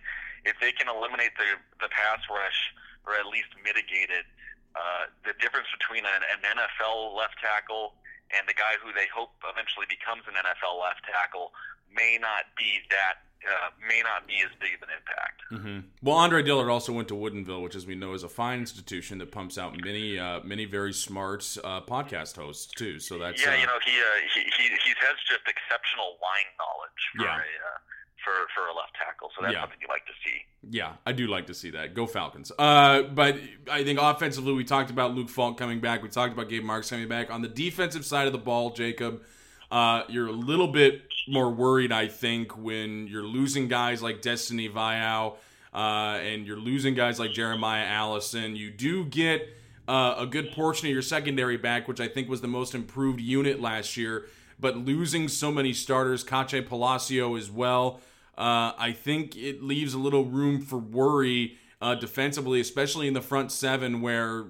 [0.45, 2.75] if they can eliminate the the pass rush
[3.07, 4.27] or at least mitigate it,
[4.75, 7.95] uh, the difference between an, an NFL left tackle
[8.35, 11.55] and the guy who they hope eventually becomes an NFL left tackle
[11.95, 15.43] may not be that uh, may not be as big of an impact.
[15.53, 15.89] Mm-hmm.
[16.03, 19.19] Well, Andre Dillard also went to Woodinville, which, as we know, is a fine institution
[19.19, 22.99] that pumps out many, uh, many very smart uh, podcast hosts too.
[22.99, 26.51] So that's yeah, uh, you know, he, uh, he he he has just exceptional line
[26.59, 27.37] knowledge for Yeah.
[27.37, 27.79] a uh,
[28.25, 29.31] for for a left tackle.
[29.37, 29.61] So that's Yeah.
[29.63, 30.43] something you like to see.
[30.69, 31.95] Yeah, I do like to see that.
[31.95, 32.51] Go Falcons.
[32.59, 33.37] Uh, but
[33.71, 36.03] I think offensively, we talked about Luke Falk coming back.
[36.03, 37.31] We talked about Gabe Marks coming back.
[37.31, 39.23] On the defensive side of the ball, Jacob,
[39.71, 44.69] uh, you're a little bit more worried, I think, when you're losing guys like Destiny
[44.69, 45.35] Vaeao
[45.75, 48.57] uh, and you're losing guys like Jeremiah Allison.
[48.57, 49.49] You do get
[49.89, 53.21] uh, a good portion of your secondary back, which I think was the most improved
[53.21, 54.27] unit last year.
[54.59, 58.01] But losing so many starters, Kache Palacio as well,
[58.39, 63.21] uh, I think it leaves a little room for worry uh, defensively, especially in the
[63.21, 64.45] front seven, where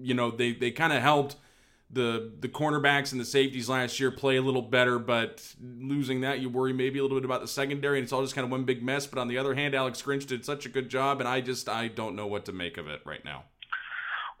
[0.00, 1.36] you know they, they kind of helped
[1.92, 6.40] the the cornerbacks and the safeties last year play a little better, but losing that,
[6.40, 8.50] you worry maybe a little bit about the secondary, and it's all just kind of
[8.50, 9.06] one big mess.
[9.06, 11.68] But on the other hand, Alex Grinch did such a good job, and I just
[11.68, 13.44] I don't know what to make of it right now.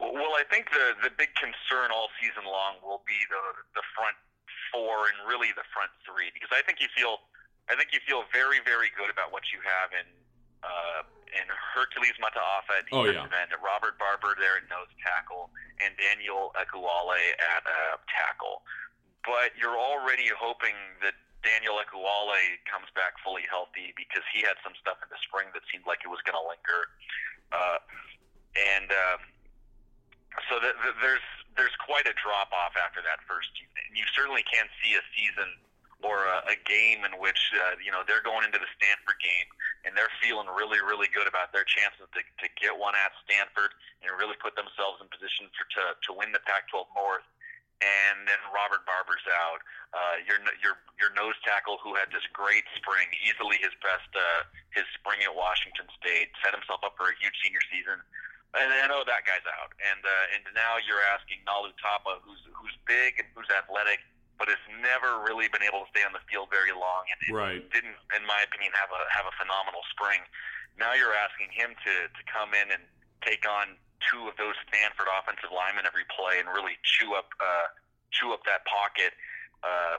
[0.00, 3.44] Well, I think the the big concern all season long will be the
[3.76, 4.16] the front
[4.72, 7.20] four and really the front three because I think you feel
[7.68, 10.08] I think you feel very very good about what you have in
[10.64, 13.24] uh, in Hercules Mataafa at Oh, yeah.
[13.24, 15.48] end, Robert Barber there at nose tackle,
[15.80, 18.62] and Daniel Ekuale at uh, tackle.
[19.24, 21.14] But you're already hoping that
[21.46, 25.62] Daniel Ekuale comes back fully healthy because he had some stuff in the spring that
[25.70, 26.80] seemed like it was going to linger.
[27.50, 27.78] Uh,
[28.54, 29.18] and uh,
[30.50, 31.24] so th- th- there's
[31.56, 33.84] there's quite a drop off after that first unit.
[33.88, 35.52] And you certainly can't see a season
[36.02, 39.48] or a, a game in which uh, you know they're going into the Stanford game
[39.86, 43.72] and they're feeling really really good about their chances to, to get one at Stanford
[44.02, 47.26] and really put themselves in position for to to win the Pac-12 North.
[47.82, 49.58] And then Robert Barber's out.
[49.90, 54.46] Uh, your your your nose tackle who had this great spring, easily his best uh,
[54.70, 57.98] his spring at Washington State, set himself up for a huge senior season.
[58.52, 62.40] And I know that guy's out, and uh, and now you're asking Ngalu Tapa, who's
[62.52, 64.04] who's big and who's athletic,
[64.38, 67.62] but has never really been able to stay on the field very long, and Right.
[67.70, 70.20] didn't, in my opinion, have a have a phenomenal spring.
[70.76, 72.82] Now you're asking him to to come in and
[73.22, 73.78] take on
[74.10, 77.68] two of those Stanford offensive linemen every play and really chew up uh,
[78.10, 79.14] chew up that pocket.
[79.62, 79.98] Uh,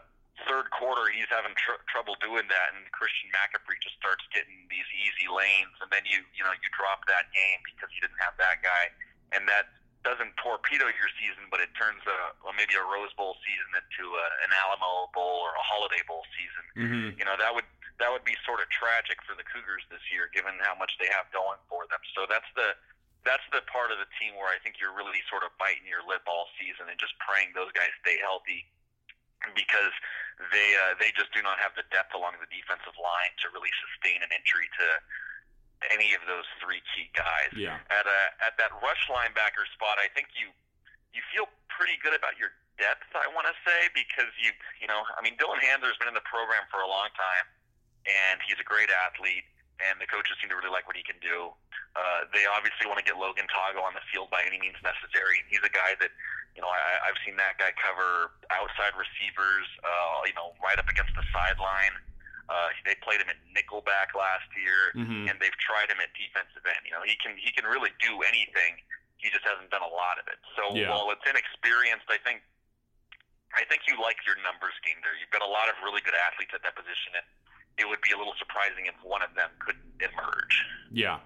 [0.49, 4.87] third quarter, he's having tr- trouble doing that, and Christian McCaffrey just starts getting these
[4.91, 8.35] easy lanes, and then you you know you drop that game because you didn't have
[8.41, 8.91] that guy,
[9.31, 9.71] and that
[10.03, 14.05] doesn't torpedo your season, but it turns a well, maybe a Rose Bowl season into
[14.11, 16.65] a, an Alamo Bowl or a Holiday Bowl season.
[16.75, 17.07] Mm-hmm.
[17.19, 17.67] You know that would
[18.03, 21.07] that would be sort of tragic for the Cougars this year, given how much they
[21.07, 22.03] have going for them.
[22.11, 22.75] So that's the
[23.23, 26.03] that's the part of the team where I think you're really sort of biting your
[26.03, 28.67] lip all season and just praying those guys stay healthy
[29.55, 29.95] because
[30.51, 33.71] they uh, they just do not have the depth along the defensive line to really
[33.87, 34.87] sustain an injury to
[35.91, 37.51] any of those three key guys.
[37.55, 37.79] Yeah.
[37.91, 40.51] At a, at that rush linebacker spot, I think you
[41.13, 43.05] you feel pretty good about your depth.
[43.13, 46.25] I want to say because you you know I mean Dylan Hanser's been in the
[46.25, 47.45] program for a long time,
[48.05, 49.45] and he's a great athlete,
[49.81, 51.53] and the coaches seem to really like what he can do.
[51.93, 55.45] Uh, they obviously want to get Logan Tago on the field by any means necessary.
[55.45, 56.09] He's a guy that,
[56.57, 60.89] you know, I, I've seen that guy cover outside receivers, uh, you know, right up
[60.89, 61.93] against the sideline.
[61.93, 62.12] Uh,
[62.85, 65.29] they played him at nickelback last year, Mhm.
[65.29, 66.83] and they've tried him at defensive end.
[66.85, 68.81] You know, he can he can really do anything.
[69.17, 70.39] He just hasn't done a lot of it.
[70.55, 70.89] So Yeah.
[70.91, 72.41] while it's inexperienced, I think
[73.55, 75.13] I think you like your numbers game there.
[75.19, 77.25] You've got a lot of really good athletes at that position, and
[77.77, 80.65] it would be a little surprising if one of them couldn't emerge.
[80.91, 81.19] Yeah.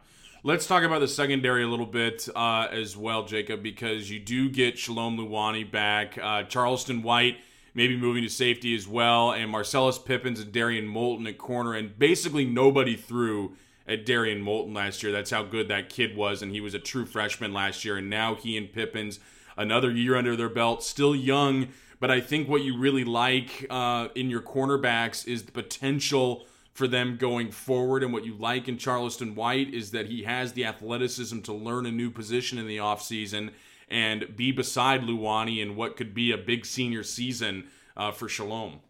[0.44, 4.50] Let's talk about the secondary a little bit uh, as well, Jacob, because you do
[4.50, 6.18] get Shalom Luani back.
[6.18, 7.38] Uh, Charleston White
[7.78, 11.98] maybe moving to safety as well, and Marcellus Pippins and Darrien Molton at corner, and
[12.00, 13.56] basically nobody threw
[13.88, 15.12] at Darrien Molton last year.
[15.12, 18.10] That's how good that kid was, and he was a true freshman last year, and
[18.10, 19.20] now he and Pippins,
[19.56, 21.68] another year under their belt, still young,
[22.00, 26.88] but I think what you really like uh, in your cornerbacks is the potential for
[26.88, 28.04] them going forward.
[28.04, 31.86] And what you like in Charleston White is that he has the athleticism to learn
[31.86, 33.52] a new position in the offseason
[33.88, 38.82] and be beside Luani in what could be a big senior season uh, for Shalom.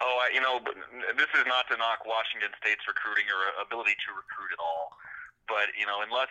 [0.00, 0.60] Oh, I, you know,
[1.16, 4.92] this is not to knock Washington State's recruiting or ability to recruit at all,
[5.48, 6.28] but you know, unless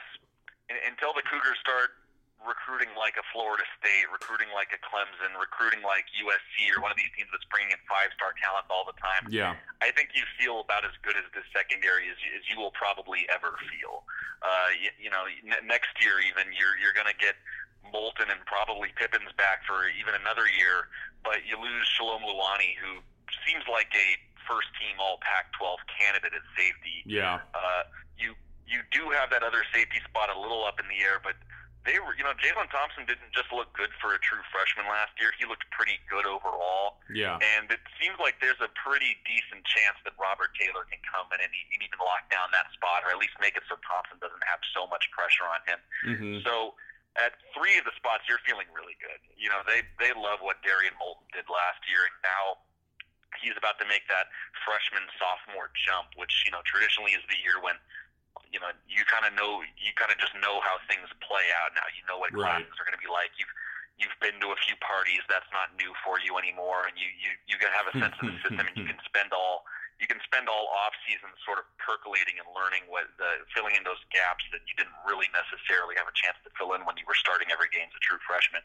[0.69, 1.97] until the Cougars start
[2.45, 6.97] recruiting like a Florida State, recruiting like a Clemson, recruiting like USC or one of
[6.97, 9.57] these teams that's bringing in five-star talent all the time, Yeah.
[9.81, 13.25] I think you feel about as good as this secondary as, as you will probably
[13.33, 14.05] ever feel.
[14.45, 17.33] Uh, you, you know, n- next year even you're you're going to get
[17.89, 20.89] Molton and probably Pippin's back for even another year,
[21.25, 23.01] but you lose Shalom Luani, who
[23.45, 24.07] seems like a
[24.45, 27.01] first team All Pac-12 candidate at safety.
[27.05, 27.41] Yeah.
[27.53, 28.33] Uh, you
[28.65, 31.37] you do have that other safety spot a little up in the air, but
[31.85, 35.13] they were, you know, Jalen Thompson didn't just look good for a true freshman last
[35.21, 35.29] year.
[35.37, 36.97] He looked pretty good overall.
[37.13, 37.37] Yeah.
[37.37, 41.39] And it seems like there's a pretty decent chance that Robert Taylor can come in
[41.39, 44.17] and, he, and even lock down that spot, or at least make it so Thompson
[44.17, 45.79] doesn't have so much pressure on him.
[46.09, 46.35] Mm-hmm.
[46.41, 46.73] So
[47.15, 49.21] at three of the spots, you're feeling really good.
[49.37, 52.59] You know, they they love what Darrien Molton did last year, and now
[53.39, 54.31] he's about to make that
[54.67, 57.79] freshman sophomore jump, which you know traditionally is the year when
[58.53, 61.73] you know you kind of know you kind of just know how things play out
[61.77, 61.85] now.
[61.93, 62.61] You know what Right.
[62.65, 63.31] classes are going to be like.
[63.39, 63.51] You've
[63.95, 65.23] you've been to a few parties.
[65.31, 68.25] That's not new for you anymore, and you you you can have a sense of
[68.27, 69.65] the system, and you can spend all
[69.99, 73.83] you can spend all off season sort of percolating and learning what the filling in
[73.87, 77.07] those gaps that you didn't really necessarily have a chance to fill in when you
[77.07, 78.59] were starting every game as a true freshman.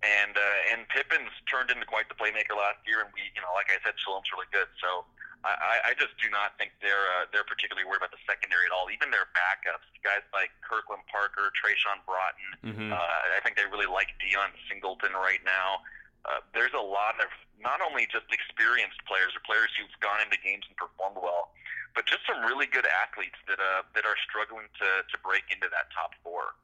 [0.00, 3.52] And uh, and Pippins turned into quite the playmaker last year, and we, you know,
[3.52, 4.72] like I said, Shalom's really good.
[4.80, 5.04] So
[5.44, 8.72] I, I- just do not think they're uh, they're particularly worried about the secondary at
[8.72, 8.88] all.
[8.88, 12.50] Even their backups, guys like Kirkland Parker, Treshon Broughton.
[12.64, 12.88] Mm-hmm.
[12.92, 15.84] Uh, I think they really like Dion Singleton right now.
[16.24, 17.28] Uh, there's a lot of
[17.60, 21.52] not only just experienced players or players who've gone into games and performed well,
[21.92, 25.68] but just some really good athletes that uh, that are struggling to to break into
[25.68, 26.56] that top four.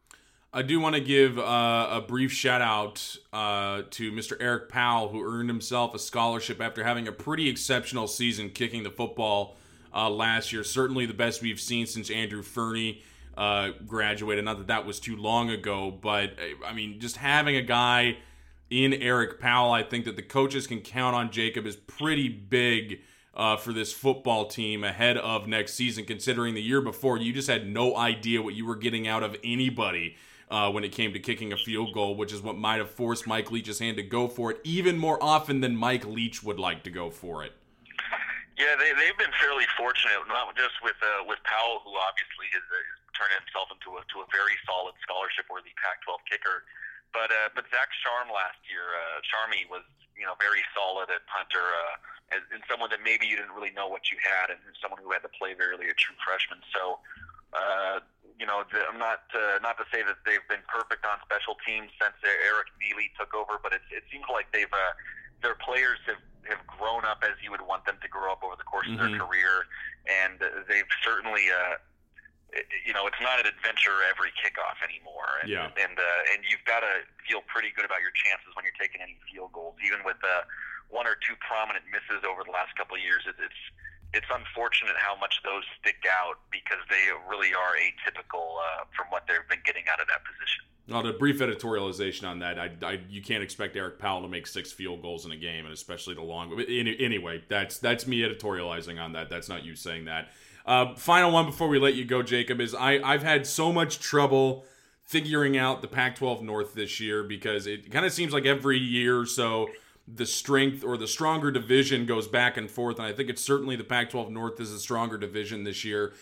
[0.56, 4.40] I do want to give uh, a brief shout out uh, to Mr.
[4.40, 8.90] Erik Powell, who earned himself a scholarship after having a pretty exceptional season kicking the
[8.90, 9.58] football
[9.94, 10.64] uh, last year.
[10.64, 13.02] Certainly the best we've seen since Andrew Furney
[13.36, 14.46] uh, graduated.
[14.46, 16.32] Not that that was too long ago, but
[16.66, 18.16] I mean, just having a guy
[18.70, 23.00] in Erik Powell, I think that the coaches can count on Jacob is pretty big.
[23.34, 27.50] Uh, for this football team ahead of next season, considering the year before you just
[27.50, 30.16] had no idea what you were getting out of anybody
[30.50, 33.26] uh, when it came to kicking a field goal, which is what might have forced
[33.26, 36.82] Mike Leach's hand to go for it even more often than Mike Leach would like
[36.84, 37.52] to go for it.
[38.56, 42.64] Yeah, they they've been fairly fortunate, not just with uh, with Powell, who obviously has
[42.64, 42.80] uh,
[43.12, 46.64] turned himself into a to a very solid scholarship worthy Pac-12 kicker,
[47.12, 49.84] but uh, but Zach Sharm last year, uh, Sharmy was
[50.16, 53.76] you know very solid at punter, uh, and, and someone that maybe you didn't really
[53.76, 56.64] know what you had, and someone who had to play very early, a true freshman.
[56.72, 57.02] So.
[57.54, 58.00] Uh,
[58.38, 61.56] you know, the, I'm not uh, not to say that they've been perfect on special
[61.64, 64.92] teams since Eric Mele took over, but it, it seems like they've uh,
[65.40, 68.54] their players have have grown up as you would want them to grow up over
[68.54, 69.02] the course of Mhm.
[69.02, 69.66] their career,
[70.06, 70.38] and
[70.70, 71.74] they've certainly, uh,
[72.86, 75.42] you know, it's not an adventure every kickoff anymore.
[75.42, 75.72] And, Yeah.
[75.74, 79.00] and uh, and you've got to feel pretty good about your chances when you're taking
[79.00, 80.42] any field goals, even with uh,
[80.88, 83.24] one or two prominent misses over the last couple of years.
[83.26, 83.62] It, it's
[84.16, 89.24] it's unfortunate how much those stick out because they really are atypical uh, from what
[89.28, 90.64] they've been getting out of that position.
[90.88, 94.46] Now, the brief editorialization on that, I, I, you can't expect Erik Powell to make
[94.46, 96.52] six field goals in a game, and especially the long.
[96.60, 99.28] Any, anyway, that's that's me editorializing on that.
[99.28, 100.28] That's not you saying that.
[100.64, 103.98] Uh, final one before we let you go, Jacob, is I I've had so much
[103.98, 104.64] trouble
[105.02, 109.20] figuring out the Pac-12 North this year because it kind of seems like every year
[109.20, 109.68] or so
[110.08, 113.76] the strength or the stronger division goes back and forth, and I think it's certainly
[113.76, 116.14] the Pac-12 North is a stronger division this year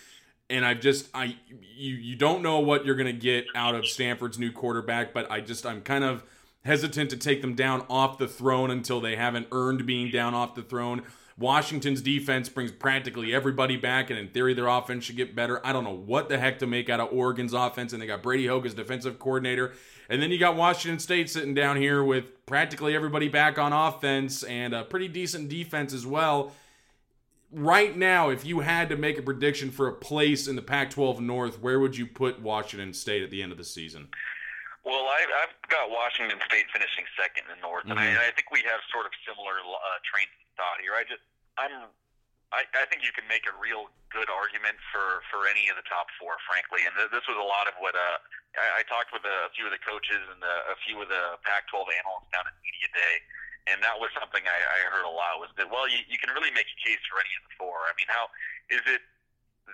[0.49, 3.85] and I've just I you you don't know what you're going to get out of
[3.85, 6.23] Stanford's new quarterback, but I just I'm kind of
[6.63, 10.55] hesitant to take them down off the throne until they haven't earned being down off
[10.55, 11.03] the throne.
[11.37, 15.65] Washington's defense brings practically everybody back, and in theory, their offense should get better.
[15.65, 18.23] I don't know what the heck to make out of Oregon's offense, and they got
[18.23, 19.73] Brady Hoke as defensive coordinator.
[20.09, 24.43] And then you got Washington State sitting down here with practically everybody back on offense
[24.43, 26.51] and a pretty decent defense as well
[27.51, 31.19] right now, if you had to make a prediction for a place in the Pac-12
[31.21, 34.09] North, where would you put Washington State at the end of the season?
[34.83, 38.09] Well, I, I've got Washington State finishing second in the North, and, I, Mhm.
[38.09, 40.93] and I think we have sort of similar uh, trains of thought here.
[40.99, 41.23] I just,
[41.57, 41.87] I'm,
[42.53, 45.85] I, I think you can make a real good argument for for any of the
[45.89, 46.85] top four, frankly.
[46.85, 48.17] And th- this was a lot of what uh,
[48.57, 51.39] I, I talked with a, few of the coaches and the, a few of the
[51.43, 53.15] Pac-12 analysts down at media day,
[53.71, 56.29] and that was something I, I heard a lot was that well, you, you can
[56.31, 57.85] really make a case for any of the four.
[57.89, 58.29] I mean, how
[58.69, 59.01] is it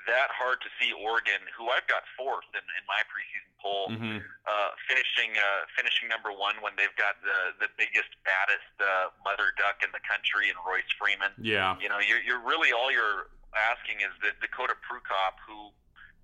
[0.08, 4.18] that hard to see Oregon, who I've got fourth in, in my preseason poll, Mm-hmm.
[4.24, 9.54] uh, finishing uh, finishing number one when they've got the the biggest, baddest uh, mother
[9.60, 11.36] duck in the country in Royce Freeman.
[11.38, 11.78] Yeah.
[11.78, 15.76] You know, you're, you're really all you're asking is that Dakota Prukop, who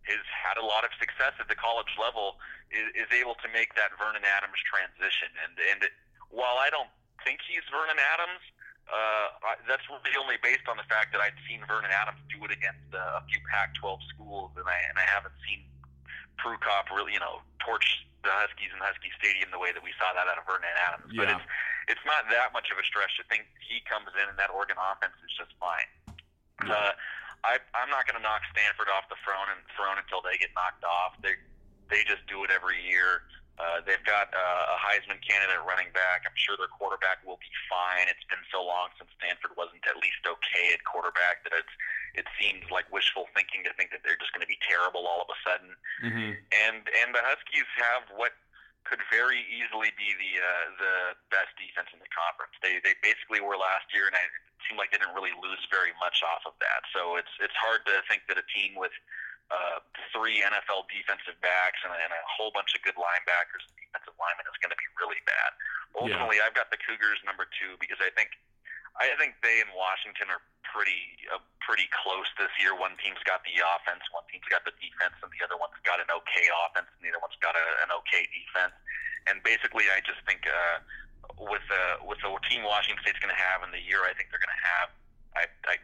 [0.08, 2.40] has had a lot of success at the college level,
[2.72, 5.30] is, is able to make that Vernon Adams transition.
[5.44, 5.80] And and
[6.32, 6.90] while I don't
[7.22, 8.42] think he's Vernon Adams,
[8.88, 12.40] uh, I, that's really only based on the fact that I'd seen Vernon Adams do
[12.48, 15.68] it against uh, a few Pac-12 schools, and I and I haven't seen
[16.40, 20.12] Prukop really, you know, torch the Huskies in Husky Stadium the way that we saw
[20.16, 21.12] that out of Vernon Adams.
[21.16, 21.46] But it's
[21.88, 24.76] it's not that much of a stretch to think he comes in and that Oregon
[24.76, 25.88] offense is just fine.
[26.68, 26.92] Uh,
[27.48, 30.52] I, I'm not going to knock Stanford off the throne and throne until they get
[30.52, 31.16] knocked off.
[31.24, 31.40] They
[31.88, 33.24] they just do it every year.
[33.58, 36.30] Uh, they've got uh, a Heisman candidate running back.
[36.30, 38.06] I'm sure their quarterback will be fine.
[38.06, 41.74] It's been so long since Stanford wasn't at least okay at quarterback that it's
[42.14, 45.26] it seems like wishful thinking to think that they're just going to be terrible all
[45.26, 45.74] of a sudden.
[46.06, 46.32] Mm-hmm.
[46.54, 48.38] And and the Huskies have what
[48.86, 50.96] could very easily be the uh, the
[51.34, 52.54] best defense in the conference.
[52.62, 55.62] They they basically were last year, and I, it seemed like they didn't really lose
[55.74, 56.86] very much off of that.
[56.94, 58.94] So it's it's hard to think that a team with
[59.48, 59.80] uh,
[60.12, 64.16] three NFL defensive backs and a, and a whole bunch of good linebackers and defensive
[64.20, 65.52] linemen is going to be really bad.
[65.96, 68.36] Ultimately, I've got the Cougars number two because I think
[68.98, 72.74] I think they and Washington are pretty uh, pretty close this year.
[72.74, 76.02] One team's got the offense, one team's got the defense, and the other one's got
[76.02, 78.76] an okay offense, and the other one's got a, an okay defense.
[79.30, 80.78] And basically, I just think uh,
[81.40, 84.34] with the with the team Washington State's going to have in the year, I think
[84.34, 84.88] they're going to have.
[85.38, 85.76] I, I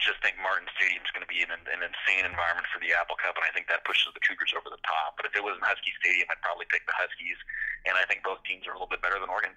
[0.00, 3.36] just think Martin Stadium's going to be an, an insane environment for the Apple Cup,
[3.36, 5.16] and I think that pushes the Cougars over the top.
[5.20, 7.36] But if it was in Husky Stadium, I'd probably pick the Huskies,
[7.84, 9.52] and I think both teams are a little bit better than Oregon.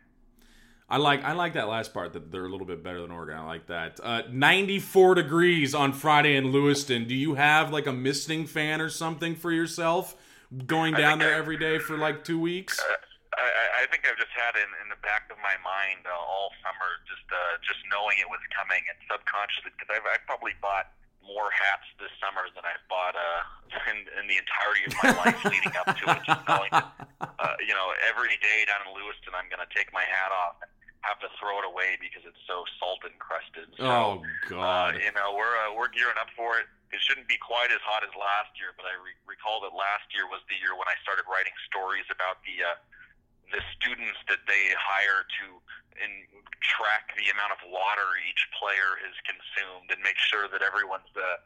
[0.90, 3.38] I like I like that last part that they're a little bit better than Oregon.
[3.38, 4.00] I like that.
[4.04, 7.08] Uh, 94 degrees on Friday in Lewiston.
[7.08, 10.16] Do you have like a misting fan or something for yourself
[10.68, 12.80] going down there I- every day for like two weeks?
[12.80, 12.94] Uh,
[13.84, 16.56] I, think I've just had it in, in the back of my mind uh, all
[16.64, 20.88] summer, just uh, just knowing it was coming, and subconsciously, because I've, I've probably bought
[21.20, 23.44] more hats this summer than I've bought uh,
[23.92, 26.22] in, in the entirety of my life leading up to it.
[26.24, 26.88] Just knowing that,
[27.20, 30.64] uh, you know, every day down in Lewiston, I'm going to take my hat off
[30.64, 30.72] and
[31.04, 33.68] have to throw it away because it's so salt encrusted.
[33.76, 34.12] So, oh
[34.56, 35.04] uh, God.
[35.04, 36.68] you know, we're uh, we're gearing up for it.
[36.96, 40.06] It shouldn't be quite as hot as last year, but I re- recall that last
[40.14, 42.78] year was the year when I started writing stories about the uh,
[43.52, 45.46] the students that they hire to
[46.02, 46.12] in,
[46.64, 51.38] track the amount of water each player has consumed and make sure that everyone's uh,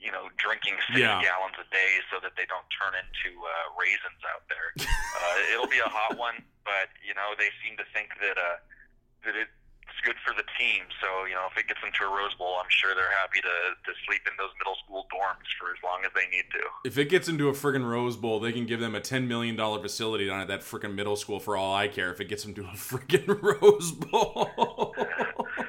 [0.00, 1.20] you know drinking six Yeah.
[1.22, 4.72] gallons a day so that they don't turn into uh, raisins out there.
[4.82, 8.58] uh, it'll be a hot one, but you know they seem to think that uh,
[9.28, 9.36] that
[9.96, 10.84] it's good for the team.
[11.00, 13.48] So you know if it gets into a Rose Bowl, I'm sure they're happy to
[13.90, 16.60] to sleep in those middle school dorms for as long as they need to.
[16.84, 19.56] If it gets into a friggin' Rose Bowl, they can give them a ten million
[19.56, 22.12] dollar facility down at that friggin' middle school for all I care.
[22.12, 24.94] If it gets them to a friggin' Rose Bowl,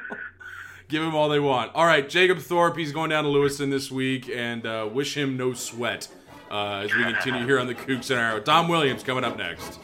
[0.90, 1.74] give them all they want.
[1.74, 5.38] All right, Jacob Thorpe, he's going down to Lewiston this week, and uh, wish him
[5.38, 6.10] no sweat
[6.52, 8.40] uh, as we continue here on the Coug Center Hour.
[8.42, 9.80] Dom Williams coming up next.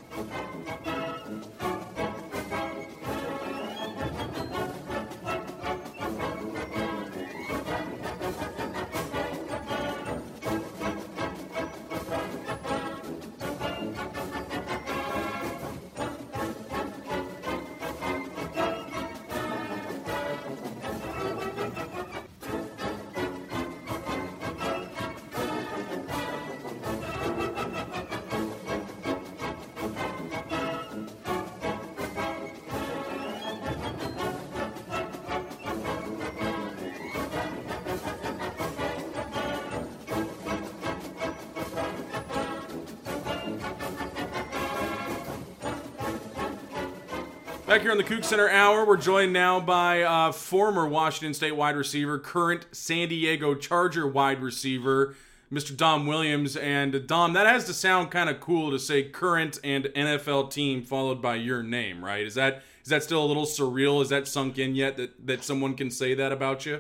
[47.74, 51.56] Back here on the Coug Center Hour, we're joined now by uh, former Washington State
[51.56, 55.16] wide receiver, current San Diego Charger wide receiver,
[55.52, 55.76] Mr.
[55.76, 56.56] Dom Williams.
[56.56, 60.84] And Dom, that has to sound kind of cool to say current and NFL team
[60.84, 62.24] followed by your name, right?
[62.24, 64.04] Is that is that still a little surreal?
[64.04, 66.80] Is that sunk in yet that, that someone can say that about you?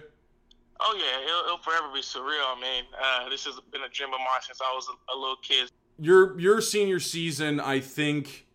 [0.79, 2.55] Oh yeah, it'll, it'll forever be surreal.
[2.55, 5.17] I mean, uh, this has been a dream of mine since I was a, a
[5.17, 5.71] little kid.
[5.97, 8.45] your your senior season, I think,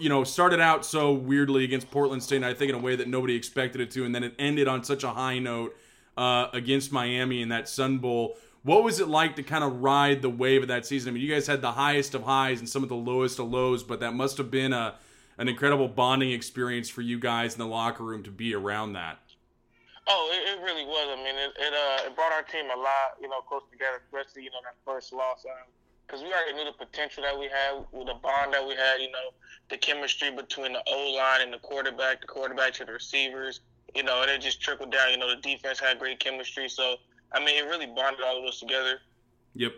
[0.00, 3.08] you know, started out so weirdly against Portland State, I think in a way that
[3.08, 5.76] nobody expected it to, and then it ended on such a high note
[6.16, 8.36] uh, against Miami in that Sun Bowl.
[8.62, 11.10] What was it like to kind of ride the wave of that season?
[11.10, 13.50] I mean, you guys had the highest of highs and some of the lowest of
[13.50, 14.94] lows, but that must have been a
[15.36, 19.18] an incredible bonding experience for you guys in the locker room to be around that.
[20.06, 21.08] Oh, it, it really was.
[21.10, 24.00] I mean, it it, uh, it brought our team a lot, you know, close together,
[24.06, 25.44] especially you know that first loss.
[26.06, 29.00] Because we already knew the potential that we had with the bond that we had,
[29.00, 29.32] you know,
[29.70, 33.60] the chemistry between the O line and the quarterback, the quarterback to the receivers,
[33.94, 35.10] you know, and it just trickled down.
[35.10, 36.96] You know, the defense had great chemistry, so
[37.32, 39.00] I mean, it really bonded all of us together.
[39.54, 39.72] Yep.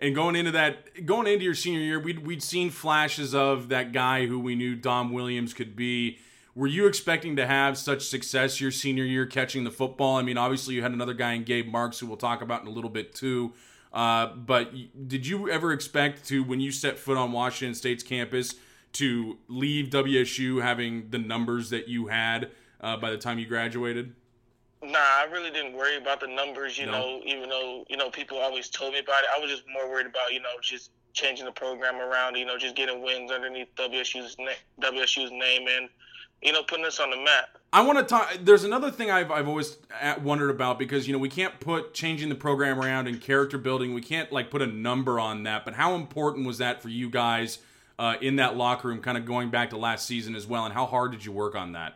[0.00, 3.92] And going into that, going into your senior year, we'd we'd seen flashes of that
[3.92, 6.18] guy who we knew Dom Williams could be.
[6.54, 10.16] Were you expecting to have such success your senior year catching the football?
[10.16, 12.66] I mean, obviously you had another guy in Gabe Marks who we'll talk about in
[12.66, 13.52] a little bit too.
[13.92, 14.72] Uh, but
[15.08, 18.54] did you ever expect to, when you set foot on Washington State's campus,
[18.94, 24.14] to leave WSU having the numbers that you had uh, by the time you graduated?
[24.82, 26.92] Nah, I really didn't worry about the numbers, you No.
[26.92, 29.28] know, even though, you know, people always told me about it.
[29.34, 32.58] I was just more worried about, you know, just changing the program around, you know,
[32.58, 34.50] just getting wins underneath WSU's, na-
[34.90, 35.88] WSU's name and,
[36.42, 37.58] you know, putting us on the map.
[37.72, 38.36] I want to talk.
[38.40, 39.78] There's another thing I've, I've always
[40.22, 43.94] wondered about because you know we can't put changing the program around and character building.
[43.94, 45.64] We can't like put a number on that.
[45.64, 47.60] But how important was that for you guys
[47.98, 49.00] uh, in that locker room?
[49.00, 51.54] Kind of going back to last season as well, and how hard did you work
[51.54, 51.94] on that?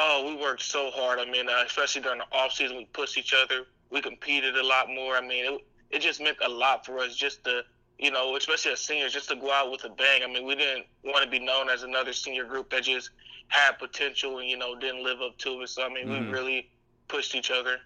[0.00, 1.18] Oh, we worked so hard.
[1.18, 3.64] I mean, uh, especially during the off season, we pushed each other.
[3.90, 5.16] We competed a lot more.
[5.16, 7.62] I mean, it, it just meant a lot for us just to,
[7.98, 10.22] you know, especially as seniors, just to go out with a bang.
[10.22, 13.10] I mean, we didn't want to be known as another senior group that just
[13.48, 15.68] had potential and you know didn't live up to it.
[15.68, 16.26] So I mean, Mhm.
[16.26, 16.70] we really
[17.08, 17.80] pushed each other.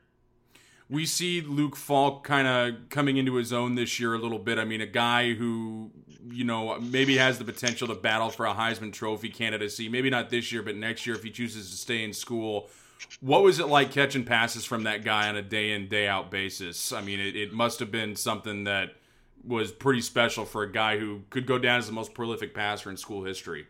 [0.90, 4.58] We see Luke Falk kind of coming into his own this year a little bit.
[4.58, 5.90] I mean, a guy who,
[6.28, 9.88] you know, maybe has the potential to battle for a Heisman Trophy candidacy.
[9.88, 12.68] Maybe not this year, but next year if he chooses to stay in school.
[13.20, 16.30] What was it like catching passes from that guy on a day in, day out
[16.30, 16.92] basis?
[16.92, 18.96] I mean, it, it must have been something that
[19.44, 22.90] was pretty special for a guy who could go down as the most prolific passer
[22.90, 23.66] in school history.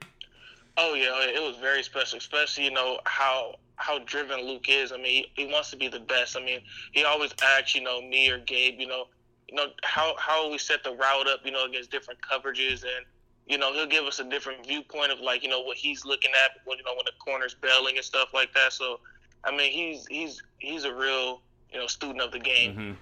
[0.76, 4.92] Oh yeah, it was very special, especially you know how how driven Luke is.
[4.92, 6.36] I mean, he, he wants to be the best.
[6.36, 6.60] I mean,
[6.92, 9.08] he always asks, you know, me or Gabe, you know,
[9.48, 13.04] you know how how we set the route up, you know, against different coverages, and
[13.46, 16.30] you know he'll give us a different viewpoint of like you know what he's looking
[16.30, 18.72] at, when you know when the corner's bailing and stuff like that.
[18.72, 19.00] So,
[19.44, 22.72] I mean, he's he's he's a real you know student of the game.
[22.72, 22.92] Mm-hmm.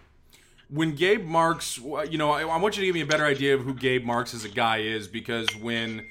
[0.70, 3.54] When Gabe Marks, you know, I, I want you to give me a better idea
[3.54, 6.06] of who Gabe Marks as a guy is because when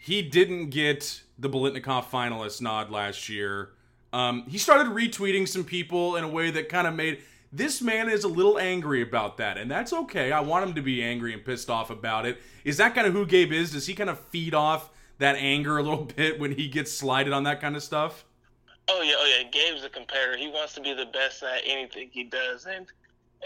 [0.00, 3.70] he didn't get the Biletnikoff finalist nod last year,
[4.12, 7.18] um, he started retweeting some people in a way that kind of made
[7.52, 10.32] this man is a little angry about that, and that's okay.
[10.32, 12.38] I want him to be angry and pissed off about it.
[12.64, 13.72] Is that kind of who Gabe is?
[13.72, 17.32] Does he kind of feed off that anger a little bit when he gets slighted
[17.32, 18.24] on that kind of stuff?
[18.88, 19.50] Oh yeah, oh yeah.
[19.50, 20.36] Gabe's a competitor.
[20.36, 22.86] He wants to be the best at anything he does, and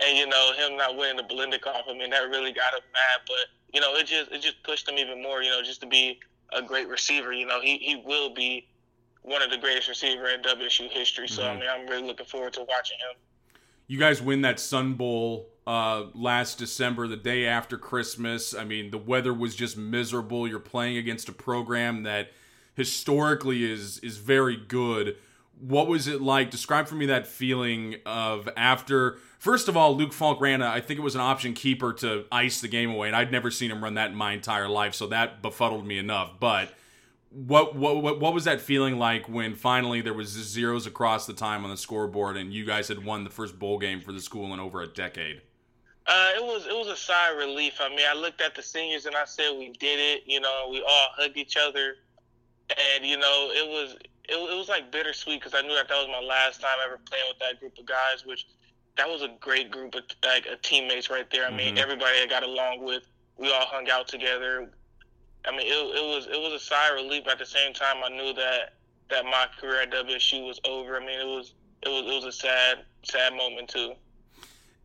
[0.05, 1.82] and you know him not winning the Biletnikoff.
[1.88, 3.20] I mean that really got him mad.
[3.26, 5.43] But you know it just it just pushed him even more.
[5.43, 6.18] You know just to be
[6.53, 7.32] a great receiver.
[7.32, 8.66] You know he he will be
[9.22, 11.28] one of the greatest receiver in WSU history.
[11.28, 11.61] So I Mhm.
[11.61, 13.16] mean I'm really looking forward to watching him.
[13.86, 18.55] You guys win that Sun Bowl uh, last December, the day after Christmas.
[18.55, 20.49] I mean, the weather was just miserable.
[20.49, 22.30] You're playing against a program that
[22.74, 25.16] historically is is very good.
[25.61, 26.51] What was it like?
[26.51, 29.18] Describe for me that feeling of after.
[29.41, 32.26] First of all, Luke Falk ran, a, I think it was an option keeper to
[32.30, 34.95] ice the game away, and I'd never seen him run that in my entire life,
[34.95, 36.32] so that befuddled me enough.
[36.38, 36.74] But
[37.30, 41.32] what what what, what was that feeling like when finally there was zeros across the
[41.32, 44.20] time on the scoreboard and you guys had won the first bowl game for the
[44.20, 45.41] school in over a decade?
[46.07, 47.78] Uh, it was it was a sigh of relief.
[47.80, 50.24] I mean, I looked at the seniors and I said we did it.
[50.26, 51.95] You know, we all hugged each other,
[52.68, 53.97] and you know, it was
[54.28, 57.01] it, it was like bittersweet because I knew that that was my last time ever
[57.09, 58.26] playing with that group of guys.
[58.26, 58.45] Which
[58.97, 61.47] that was a great group of like uh, teammates right there.
[61.47, 61.78] I mean, Mhm.
[61.82, 63.05] everybody I got along with,
[63.38, 64.70] we all hung out together.
[65.47, 67.26] I mean, it, it was it was a sigh of relief.
[67.28, 68.74] At the same time, I knew that
[69.09, 70.97] that my career at WSU was over.
[70.97, 73.95] I mean, it was it was it was a sad sad moment too.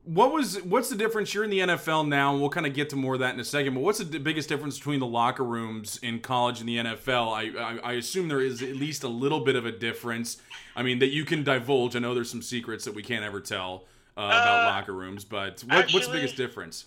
[0.05, 1.33] What was what's the difference?
[1.33, 3.39] You're in the NFL now, and we'll kind of get to more of that in
[3.39, 3.73] a second.
[3.73, 7.33] But what's the biggest difference between the locker rooms in college and the NFL?
[7.33, 10.37] I, I I assume there is at least a little bit of a difference.
[10.75, 11.95] I mean that you can divulge.
[11.95, 13.85] I know there's some secrets that we can't ever tell
[14.17, 16.85] uh, about Uh, locker rooms, but what, what's the biggest difference?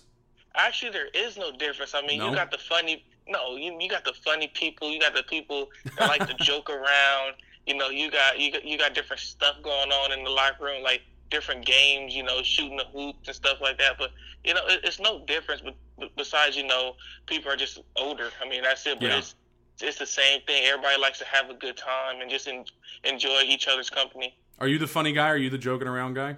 [0.55, 1.93] Actually, there is no difference.
[1.93, 2.29] I mean, No?
[2.29, 3.05] you got the funny.
[3.27, 4.89] No, you you got the funny people.
[4.91, 7.35] You got the people that like to joke around.
[7.67, 10.65] You know, you got you got you got different stuff going on in the locker
[10.65, 12.15] room, like different games.
[12.15, 13.97] You know, shooting the hoops and stuff like that.
[13.99, 14.11] But
[14.43, 15.61] you know, it, it's no difference.
[15.61, 15.75] But,
[16.17, 16.95] besides, you know,
[17.27, 18.29] people are just older.
[18.43, 18.99] I mean, that's it.
[18.99, 19.17] But Yeah.
[19.19, 19.35] it's
[19.81, 20.63] it's the same thing.
[20.65, 22.65] Everybody likes to have a good time and just en-
[23.03, 24.35] enjoy each other's company.
[24.57, 25.27] Are you the funny guy?
[25.29, 26.35] Are you the joking around guy?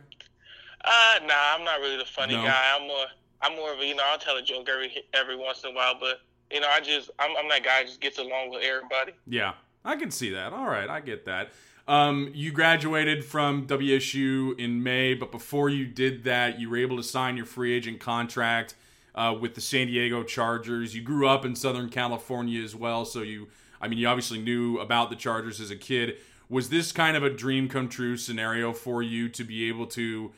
[0.83, 2.43] Uh, nah, I'm not really the funny No?
[2.43, 2.63] guy.
[2.75, 3.05] I'm more,
[3.41, 5.73] I'm more of a, you know, I'll tell a joke every every once in a
[5.73, 6.21] while, but
[6.51, 9.13] you know, I just, I'm, I'm that guy who just gets along with everybody.
[9.27, 9.53] Yeah,
[9.85, 10.51] I can see that.
[10.53, 11.51] All right, I get that.
[11.87, 16.97] Um, you graduated from WSU in May, but before you did that, you were able
[16.97, 18.75] to sign your free agent contract
[19.15, 20.95] uh, with the San Diego Chargers.
[20.95, 23.47] You grew up in Southern California as well, so you,
[23.81, 26.17] I mean, you obviously knew about the Chargers as a kid.
[26.49, 30.31] Was this kind of a dream come true scenario for you to be able to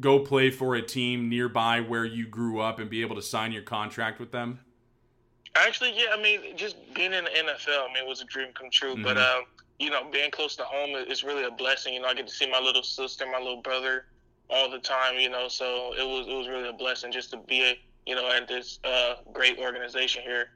[0.00, 3.52] go play for a team nearby where you grew up and be able to sign
[3.52, 4.60] your contract with them?
[5.54, 8.48] Actually, yeah, I mean, just being in the NFL, I mean, it was a dream
[8.54, 8.96] come true.
[9.02, 9.44] But um,
[9.78, 11.92] you know, being close to home is is really a blessing.
[11.94, 14.06] You know, I get to see my little sister, my little brother,
[14.48, 15.18] all the time.
[15.18, 17.74] You know, so it was it was really a blessing just to be
[18.06, 20.50] you know at this uh, great organization here.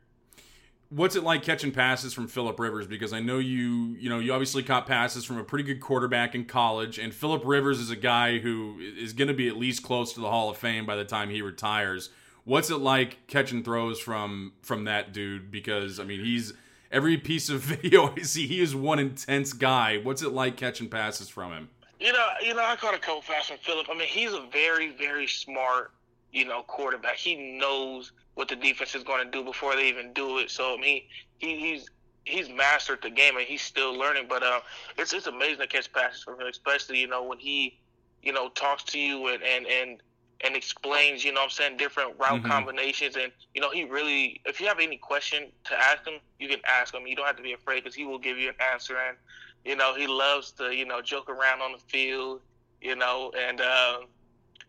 [0.96, 2.86] What's it like catching passes from Philip Rivers?
[2.86, 6.34] Because I know you, you know, you obviously caught passes from a pretty good quarterback
[6.34, 9.82] in college, and Philip Rivers is a guy who is going to be at least
[9.82, 12.08] close to the Hall of Fame by the time he retires.
[12.44, 15.50] What's it like catching throws from from that dude?
[15.50, 16.54] Because I mean, he's
[16.90, 19.98] every piece of video I see, he is one intense guy.
[19.98, 21.68] What's it like catching passes from him?
[22.00, 23.86] You know, you know, I caught a couple passes from Philip.
[23.90, 25.90] I mean, he's a very, very smart,
[26.32, 27.16] you know, quarterback.
[27.16, 30.50] He knows what the defense is going to do before they even do it.
[30.50, 31.02] So I mean,
[31.38, 31.90] he, he's
[32.24, 34.26] he's mastered the game and he's still learning.
[34.30, 34.60] But uh,
[34.98, 37.80] it's it's amazing to catch passes from him, especially you know when he,
[38.22, 40.02] you know, talks to you and and and
[40.44, 42.48] and explains, you know I'm saying, different route Mhm.
[42.48, 43.16] combinations.
[43.16, 46.60] And, you know, he really, if you have any question to ask him, you can
[46.66, 47.06] ask him.
[47.06, 48.96] You don't have to be afraid because he will give you an answer.
[48.98, 49.18] And,
[49.64, 52.42] you know, he loves to, you know, joke around on the field,
[52.82, 54.00] you know, and, uh,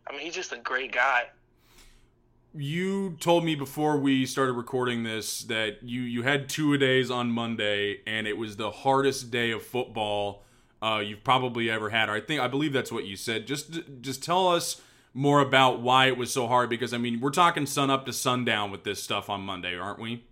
[0.07, 1.24] I mean, he's just a great guy.
[2.58, 7.12] You told me before we started recording this that you you had two a days
[7.12, 10.43] on Monday, and it was the hardest day of football
[10.82, 12.10] uh, you've probably ever had.
[12.10, 13.45] I think I believe that's what you said.
[13.45, 14.82] Just just tell us
[15.14, 16.70] more about why it was so hard.
[16.70, 19.99] Because I mean, we're talking sun up to sundown with this stuff on Monday, aren't
[19.99, 20.24] we?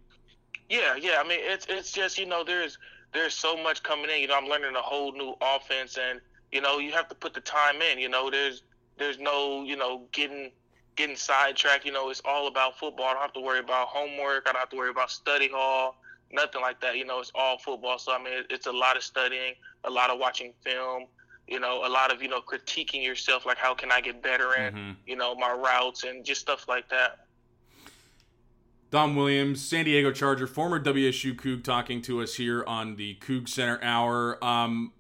[0.69, 1.21] Yeah, yeah.
[1.23, 2.79] I mean, it's it's just you know there's
[3.13, 4.21] there's so much coming in.
[4.21, 6.19] You know, I'm learning a whole new offense, and
[6.51, 7.99] you know you have to put the time in.
[7.99, 8.63] You know, there's
[8.97, 10.51] there's no you know getting
[10.95, 11.85] getting sidetracked.
[11.85, 13.05] You know, it's all about football.
[13.07, 14.43] I don't have to worry about homework.
[14.47, 15.97] I don't have to worry about study hall.
[16.31, 16.97] Nothing like that.
[16.97, 17.97] You know, it's all football.
[17.99, 21.05] So I mean, it's a lot of studying, a lot of watching film.
[21.47, 24.55] You know, a lot of you know critiquing yourself, like how can I get better
[24.55, 24.95] in Mhm.
[25.05, 27.19] you know my routes and just stuff like that.
[28.91, 33.49] Dom Williams, San Diego Charger, former WSU Coug, talking to us here on the Coug
[33.49, 34.43] Center Hour.
[34.43, 34.93] Um,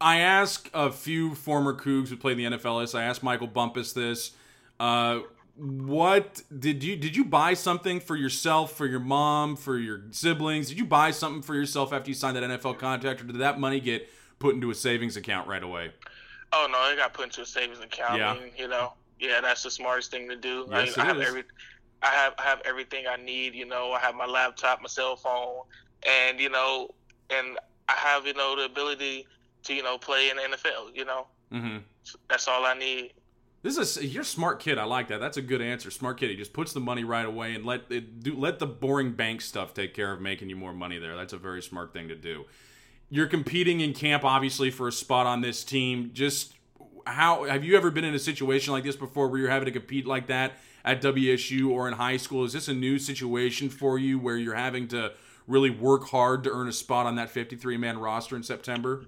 [0.00, 2.94] I asked a few former Cougs who played in the NFL this.
[2.94, 4.32] I asked Michael Bumpus this.
[4.82, 5.20] Uh,
[5.56, 10.68] what did you did you buy something for yourself, for your mom, for your siblings?
[10.68, 13.60] Did you buy something for yourself after you signed that NFL contract, or did that
[13.60, 14.08] money get
[14.38, 15.92] put into a savings account right away?
[16.52, 18.18] Oh no, it got put into a savings account.
[18.18, 18.34] Yeah.
[18.34, 20.66] Mean, you know, yeah, that's the smartest thing to do.
[20.70, 21.28] Yes, I, it I have is.
[21.28, 21.44] every,
[22.02, 23.54] I have I have everything I need.
[23.54, 25.62] You know, I have my laptop, my cell phone,
[26.08, 26.88] and you know,
[27.30, 27.58] and
[27.88, 29.26] I have you know the ability
[29.64, 30.96] to you know play in the NFL.
[30.96, 31.78] You know, Mm-hmm.
[32.30, 33.12] that's all I need.
[33.62, 34.76] This is a, you're a smart kid.
[34.76, 35.20] I like that.
[35.20, 35.90] That's a good answer.
[35.90, 36.30] Smart kid.
[36.30, 38.36] He just puts the money right away and let it do.
[38.36, 41.16] Let the boring bank stuff take care of making you more money there.
[41.16, 42.44] That's a very smart thing to do.
[43.08, 46.10] You're competing in camp, obviously, for a spot on this team.
[46.12, 46.54] Just
[47.06, 49.72] how have you ever been in a situation like this before, where you're having to
[49.72, 50.52] compete like that
[50.84, 52.44] at WSU or in high school?
[52.44, 55.12] Is this a new situation for you, where you're having to
[55.46, 59.06] really work hard to earn a spot on that 53 man roster in September?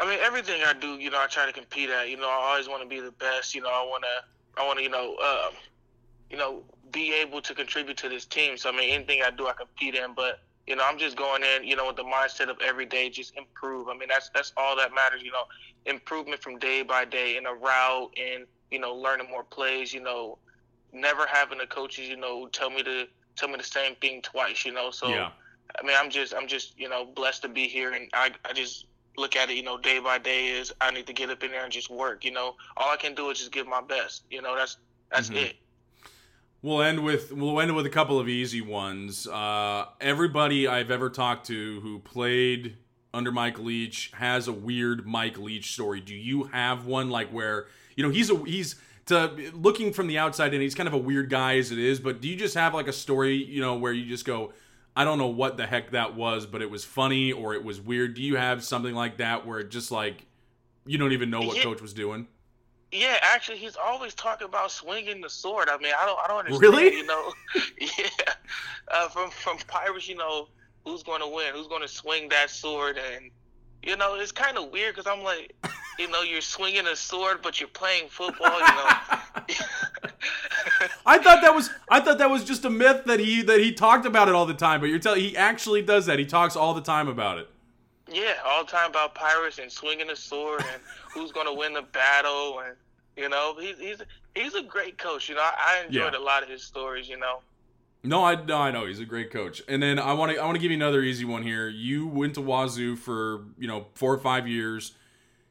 [0.00, 2.08] I mean, everything I do, you know, I try to compete at.
[2.08, 3.54] You know, I always want to be the best.
[3.54, 5.50] You know, I want to, I want to, you know, uh,
[6.30, 8.56] you know, be able to contribute to this team.
[8.56, 10.14] So I mean, anything I do, I compete in.
[10.14, 13.10] But you know, I'm just going in, you know, with the mindset of every day,
[13.10, 13.88] just improve.
[13.88, 15.22] I mean, that's that's all that matters.
[15.22, 15.44] You know,
[15.86, 19.92] improvement from day by day in a route and you know, learning more plays.
[19.92, 20.38] You know,
[20.92, 24.64] never having the coaches, you know, tell me to tell me the same thing twice.
[24.64, 25.08] You know, so.
[25.08, 25.30] yeah.
[25.78, 28.54] I mean, I'm just, I'm just, you know, blessed to be here, and I, I
[28.54, 28.86] just
[29.18, 30.48] look at it, you know, day by day.
[30.48, 32.24] Is I need to get up in there and just work.
[32.24, 34.22] You know, all I can do is just give my best.
[34.30, 34.78] You know, that's
[35.10, 35.36] that's Mhm.
[35.36, 35.56] it.
[36.62, 39.26] We'll end with we'll end with a couple of easy ones.
[39.28, 42.76] Uh, everybody I've ever talked to who played
[43.14, 46.00] under Mike Leach has a weird Mike Leach story.
[46.00, 47.66] Do you have one like where
[47.96, 50.98] you know he's a he's to looking from the outside and he's kind of a
[50.98, 53.74] weird guy as it is, but do you just have like a story you know
[53.74, 54.52] where you just go
[54.98, 57.80] I don't know what the heck that was, but it was funny or it was
[57.80, 58.14] weird.
[58.14, 60.26] Do you have something like that where it just like
[60.86, 61.62] you don't even know what Yeah.
[61.62, 62.26] coach was doing?
[62.90, 65.68] Yeah, actually, he's always talking about swinging the sword.
[65.68, 66.62] I mean, I don't, I don't understand.
[66.62, 66.96] Really?
[66.96, 67.32] You know,
[67.80, 68.32] yeah.
[68.88, 70.48] Uh, from from pirates, you know,
[70.84, 71.54] who's going to win?
[71.54, 72.98] Who's going to swing that sword?
[73.14, 73.30] And
[73.84, 75.54] you know, it's kind of weird because I'm like,
[76.00, 78.58] you know, you're swinging a sword, but you're playing football.
[78.58, 78.90] You know.
[81.08, 83.72] I thought that was I thought that was just a myth that he that he
[83.72, 84.80] talked about it all the time.
[84.80, 86.18] But you're telling he actually does that.
[86.18, 87.48] He talks all the time about it.
[88.10, 90.80] Yeah, all the time about pirates and swinging a sword and
[91.14, 92.76] who's going to win the battle and
[93.16, 94.02] you know he's he's
[94.34, 95.28] he's a great coach.
[95.28, 96.18] You know, I, I enjoyed Yeah.
[96.18, 97.08] a lot of his stories.
[97.08, 97.40] You know,
[98.04, 99.62] No, I no, I know he's a great coach.
[99.66, 101.68] And then I want to I want to give you another easy one here.
[101.68, 104.92] You went to Wazoo for you know four or five years.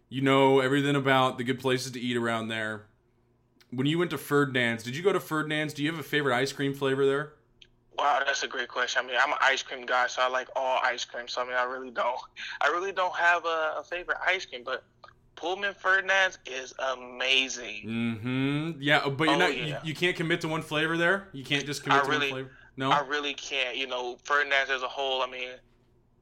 [0.09, 2.83] You know everything about the good places to eat around there.
[3.71, 5.73] When you went to Ferdinand's, did you go to Ferdinand's?
[5.73, 7.33] Do you have a favorite ice cream flavor there?
[7.97, 9.01] wow, that's a great question.
[9.03, 11.27] I mean, I'm an ice cream guy, so I like all ice cream.
[11.27, 12.15] So I mean, I really don't,
[12.61, 14.83] I really don't have a, a favorite ice cream, but
[15.35, 17.85] Pullman Ferdinand's is amazing.
[17.87, 18.71] Mm-hmm.
[18.81, 19.57] Yeah, but you're Oh, not.
[19.57, 21.27] You, you can't commit to one flavor there.
[21.33, 22.51] You can't just commit I to really- one flavor.
[22.79, 22.91] No.
[22.91, 23.75] I really can't.
[23.75, 25.23] You know, Ferdinand's as a whole.
[25.23, 25.49] I mean,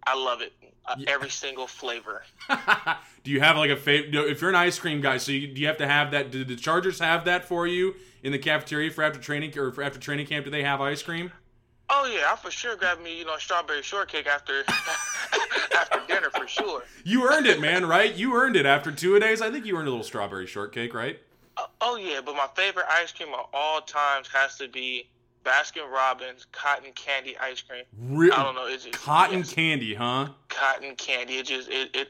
[0.06, 0.54] I love it.
[0.86, 1.12] Uh, Yeah.
[1.12, 2.24] Every single flavor.
[3.24, 4.14] do you have like a favorite?
[4.14, 6.30] If you're an ice cream guy, so you, do you have to have that?
[6.32, 9.82] Do the Chargers have that for you in the cafeteria for after training or for
[9.82, 10.46] after training camp?
[10.46, 11.32] Do they have ice cream?
[11.90, 14.64] Oh yeah, I for sure grab me, you know, strawberry shortcake after
[15.78, 16.84] after dinner for sure.
[17.04, 17.86] You earned it, man.
[17.86, 18.14] Right?
[18.16, 19.42] You earned it after two a days.
[19.42, 21.20] I think you earned a little strawberry shortcake, right?
[21.58, 25.08] Uh, oh yeah, but my favorite ice cream of all times has to be
[25.46, 27.84] Baskin Robbins cotton candy ice cream.
[27.98, 30.30] Re- I don't know, it's just Cotton yes, candy, huh?
[30.50, 31.36] cotton candy.
[31.36, 32.10] It just it, it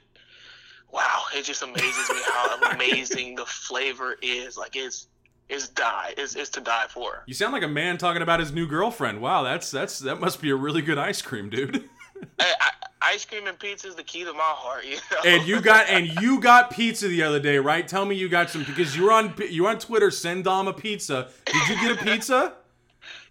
[0.92, 4.58] wow, it just amazes me how amazing the flavor is.
[4.58, 5.08] Like it's
[5.50, 6.14] it's die.
[6.18, 7.24] It's it's to die for.
[7.28, 9.22] You sound like a man talking about his new girlfriend.
[9.22, 11.90] Wow, that's that's that must be a really good ice cream, dude.
[12.40, 12.72] I, I,
[13.02, 14.86] ice cream and pizza is the key to my heart.
[14.86, 15.22] You know?
[15.26, 17.86] and you got and you got pizza the other day, right?
[17.86, 20.10] Tell me you got some because you were on you were on Twitter.
[20.10, 21.30] Send Dom a pizza.
[21.46, 22.54] Did you get a pizza?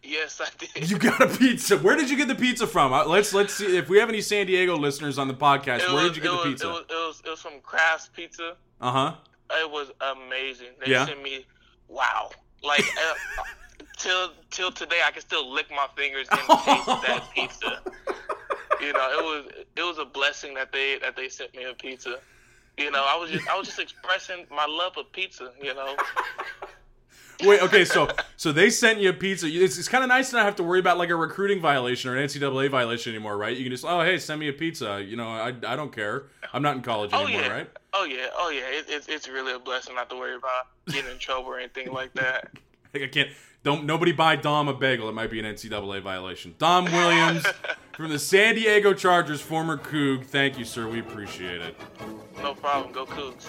[0.04, 0.90] Yes, I did.
[0.90, 1.78] You got a pizza.
[1.78, 2.92] Where did you get the pizza from?
[2.92, 5.80] Uh, Let's let's see if we have any San Diego listeners on the podcast.
[5.80, 6.66] It Where was- did you get the was- pizza?
[6.68, 8.56] It was, it was it was from Kraft's Pizza.
[8.80, 9.14] Uh huh.
[9.50, 10.68] It was amazing.
[10.84, 11.06] They Yeah?
[11.06, 11.46] sent me,
[11.88, 12.30] wow,
[12.62, 13.42] like uh,
[13.98, 17.80] till till today, I can still lick my fingers and taste that pizza.
[18.80, 19.44] You know, it was
[19.76, 22.18] it was a blessing that they that they sent me a pizza.
[22.76, 25.52] You know, I was just I was just expressing my love of pizza.
[25.62, 25.94] You know,
[27.42, 29.46] Wait, okay, so so they sent you a pizza.
[29.46, 32.10] It's, it's kind of nice to not have to worry about like a recruiting violation
[32.10, 33.56] or an NCAA violation anymore, right?
[33.56, 35.02] You can just oh hey, send me a pizza.
[35.02, 36.24] You know, I, I don't care.
[36.52, 37.70] I'm not in college oh anymore, yeah, right?
[37.92, 38.78] oh yeah, oh yeah.
[38.78, 41.92] It, it's it's really a blessing not to worry about getting in trouble or anything
[41.92, 42.50] like that.
[42.94, 43.30] Like I can't.
[43.64, 45.08] Don't nobody buy Dom a bagel.
[45.08, 46.54] It might be an NCAA violation.
[46.58, 47.44] Dom Williams
[47.96, 50.24] from the San Diego Chargers, former Coug.
[50.24, 50.86] Thank you, sir.
[50.88, 51.76] We appreciate it.
[52.40, 52.92] No problem.
[52.92, 53.48] Go Cougs.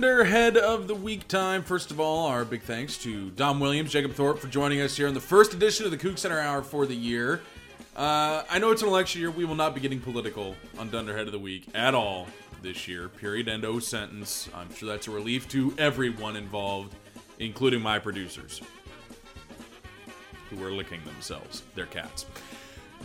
[0.00, 1.64] Dunderhead of the week time.
[1.64, 5.08] First of all, our big thanks to Dom Williams, Jacob Thorpe for joining us here
[5.08, 7.40] in the first edition of the Coug Center Hour for the year.
[7.96, 9.32] Uh, I know it's an election year.
[9.32, 12.28] We will not be getting political on Dunderhead of the week at all
[12.62, 13.08] this year.
[13.08, 13.48] Period.
[13.48, 14.48] End O sentence.
[14.54, 16.94] I'm sure that's a relief to everyone involved,
[17.40, 18.62] including my producers,
[20.48, 21.64] who are licking themselves.
[21.74, 22.24] They're cats.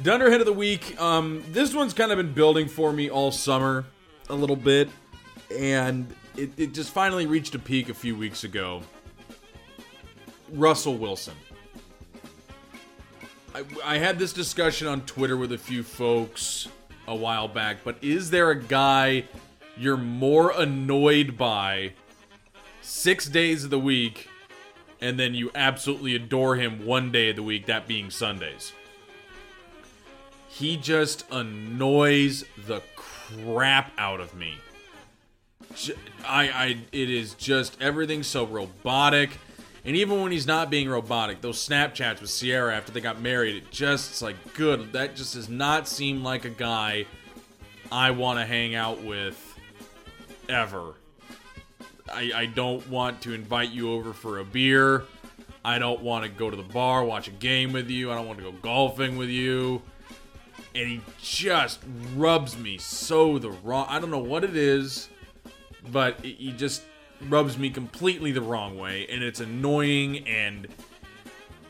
[0.03, 1.01] Dunderhead of the week.
[1.01, 3.83] Um, this one's kind of been building for me all summer,
[4.29, 4.89] a little bit,
[5.57, 8.81] and it, it just finally reached a peak a few weeks ago.
[10.51, 11.35] Russell Wilson.
[13.55, 16.67] I, I had this discussion on Twitter with a few folks
[17.07, 19.25] a while back, but is there a guy
[19.77, 21.93] you're more annoyed by
[22.81, 24.29] six days of the week,
[25.01, 28.73] and then you absolutely adore him one day of the week, that being Sundays?
[30.47, 34.55] He just annoys the crap out of me.
[36.25, 39.37] I, I, it is just everything's so robotic,
[39.85, 43.55] and even when he's not being robotic, those Snapchats with Ciara after they got married,
[43.55, 44.93] it just like good.
[44.93, 47.05] That just does not seem like a guy
[47.91, 49.59] I want to hang out with
[50.47, 50.93] ever.
[52.11, 55.03] I, I don't want to invite you over for a beer.
[55.65, 58.11] I don't want to go to the bar, watch a game with you.
[58.11, 59.81] I don't want to go golfing with you.
[60.75, 61.79] And he just
[62.15, 63.85] rubs me so the wrong.
[63.89, 65.09] I don't know what it is,
[65.91, 66.83] but it- he just
[67.29, 70.27] rubs me completely the wrong way, and it's annoying.
[70.27, 70.67] And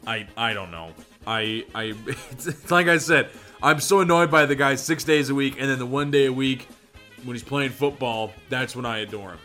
[0.06, 0.92] I I don't know.
[1.26, 3.30] I I it's, it's like I said,
[3.62, 6.26] I'm so annoyed by the guy six days a week, and then the one day
[6.26, 6.68] a week
[7.24, 9.40] when he's playing football, that's when I adore him.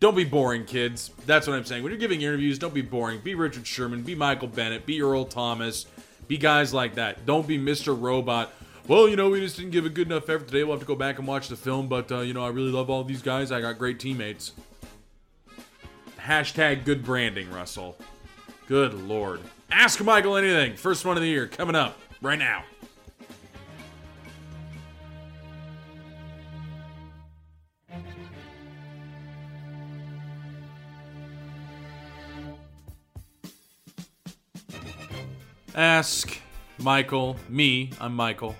[0.00, 1.10] Don't be boring, kids.
[1.26, 1.82] That's what I'm saying.
[1.82, 3.18] When you're giving interviews, don't be boring.
[3.20, 5.86] Be Richard Sherman, be Michael Bennett, be Earl Thomas,
[6.28, 7.26] be guys like that.
[7.26, 8.00] Don't be Mr.
[8.00, 8.52] Robot.
[8.88, 10.64] Well, you know, we just didn't give a good enough effort today.
[10.64, 12.70] We'll have to go back and watch the film, but, uh, you know, I really
[12.70, 13.52] love all these guys.
[13.52, 14.52] I got great teammates.
[16.18, 17.98] Hashtag good branding, Russell.
[18.66, 19.40] Good lord.
[19.70, 20.74] Ask Michael anything.
[20.74, 22.64] First one of the year coming up right now.
[35.74, 36.38] Ask
[36.78, 38.56] Michael, me, I'm Michael,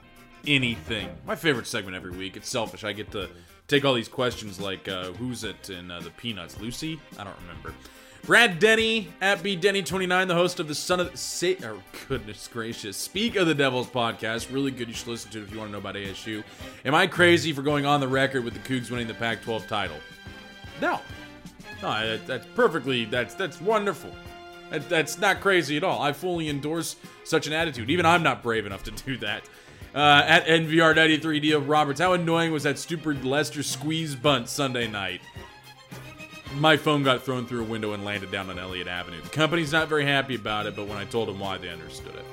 [0.47, 1.09] anything.
[1.27, 2.37] My favorite segment every week.
[2.37, 2.85] It's selfish.
[2.85, 3.29] I get to
[3.67, 6.61] take all these questions like uh, who's it in uh, the Peanuts?
[6.61, 7.01] Lucy?
[7.19, 7.75] I don't remember.
[8.25, 12.97] Brad Denny at B Denny29, the host of the Son of Say, oh, goodness gracious,
[12.97, 14.53] Speak of the Devils podcast.
[14.53, 14.89] Really good.
[14.89, 16.43] You should listen to it if you want to know about ASU.
[16.85, 19.97] Am I crazy for going on the record with the Cougs winning the Pac-12 title?
[20.81, 21.01] No,
[21.83, 23.05] no, that, that's perfectly.
[23.05, 24.11] That's that's wonderful.
[24.71, 26.03] That, that's not crazy at all.
[26.03, 27.91] I fully endorse such an attitude.
[27.91, 29.43] Even I'm not brave enough to do that.
[29.95, 35.21] Uh, at NVR93D of Roberts, how annoying was that stupid Lester squeeze bunt Sunday night?
[36.55, 39.21] My phone got thrown through a window and landed down on Elliott Avenue.
[39.21, 42.15] The company's not very happy about it, but when I told them why, they understood
[42.15, 42.25] it.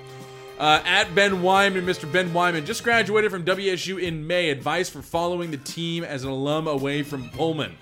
[0.58, 2.10] Uh, at Ben Wyman, Mr.
[2.10, 4.50] Ben Wyman just graduated from WSU in May.
[4.50, 7.76] Advice for following the team as an alum away from Pullman.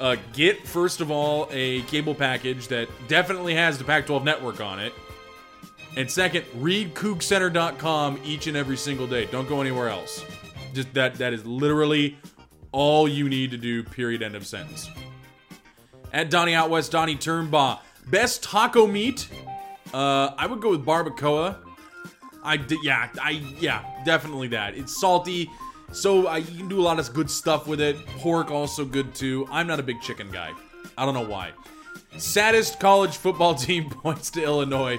[0.00, 4.60] Uh, get, first of all, a cable package that definitely has the Pac 12 network
[4.60, 4.92] on it.
[5.96, 9.26] And second, read CougCenter.com each and every single day.
[9.26, 10.24] Don't go anywhere else.
[10.74, 12.16] Just that that is literally
[12.72, 14.88] all you need to do, period, end of sentence.
[16.12, 17.80] At Donnie Out West, Donnie Turnbaugh.
[18.06, 19.28] Best taco meat?
[19.92, 21.56] Uh, I would go with barbacoa.
[22.42, 24.74] I did, yeah, I yeah, definitely that.
[24.74, 25.50] It's salty,
[25.92, 27.96] so I, you can do a lot of good stuff with it.
[28.18, 29.46] Pork also good too.
[29.50, 30.52] I'm not a big chicken guy.
[30.96, 31.52] I don't know why.
[32.16, 34.98] Saddest college football team points to Illinois.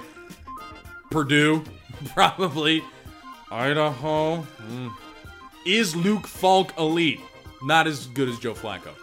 [1.10, 1.64] Purdue,
[2.14, 2.82] probably.
[3.50, 4.46] Idaho.
[4.62, 4.92] Mm.
[5.66, 7.20] Is Luke Falk elite?
[7.62, 8.94] Not as good as Joe Flacco.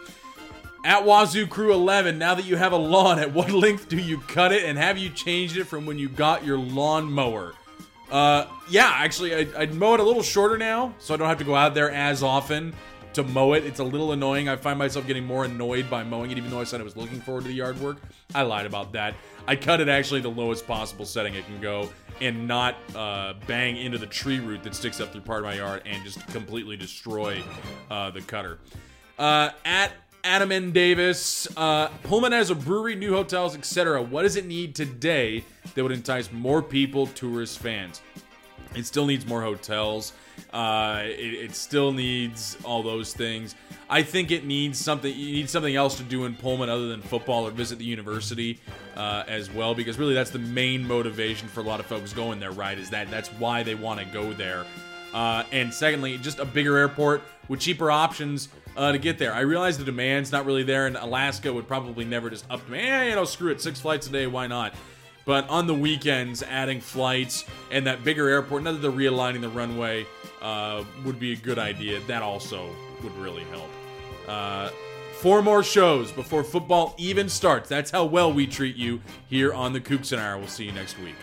[0.84, 4.18] At Wazoo Crew 11, now that you have a lawn, at what length do you
[4.20, 7.54] cut it, and have you changed it from when you got your lawn mower?
[8.10, 11.38] Uh, yeah, actually, I, I'd mow it a little shorter now, so I don't have
[11.38, 12.74] to go out there as often
[13.14, 13.64] to mow it.
[13.64, 14.48] It's a little annoying.
[14.48, 16.96] I find myself getting more annoyed by mowing it, even though I said I was
[16.96, 17.98] looking forward to the yard work.
[18.34, 19.14] I lied about that.
[19.46, 21.88] I cut it actually the lowest possible setting it can go
[22.20, 25.54] and not uh, bang into the tree root that sticks up through part of my
[25.54, 27.42] yard and just completely destroy
[27.90, 28.58] uh, the cutter.
[29.18, 29.92] Uh, at
[30.24, 30.72] Adam N.
[30.72, 34.02] Davis, uh, Pullman has a brewery, new hotels, etc.
[34.02, 35.44] What does it need today
[35.74, 38.02] that would entice more people, tourists, fans?
[38.74, 40.12] It still needs more hotels.
[40.52, 43.54] Uh, it, it still needs all those things.
[43.90, 45.12] I think it needs something.
[45.14, 48.60] You need something else to do in Pullman other than football or visit the university
[48.96, 52.40] uh, as well, because really that's the main motivation for a lot of folks going
[52.40, 52.52] there.
[52.52, 52.78] Right?
[52.78, 54.64] Is that that's why they want to go there.
[55.12, 59.32] Uh, and secondly, just a bigger airport with cheaper options uh, to get there.
[59.32, 62.86] I realize the demand's not really there, and Alaska would probably never just up demand.
[62.86, 64.74] Eh, you know, screw it, six flights a day, why not?
[65.24, 70.06] But on the weekends, adding flights and that bigger airport, they're realigning the runway,
[70.42, 72.00] uh, would be a good idea.
[72.06, 72.68] That also
[73.02, 73.68] would really help.
[74.26, 74.70] Uh,
[75.20, 77.68] four more shows before football even starts.
[77.68, 80.38] That's how well we treat you here on the Coug Center Hour.
[80.38, 81.14] We'll see you next week.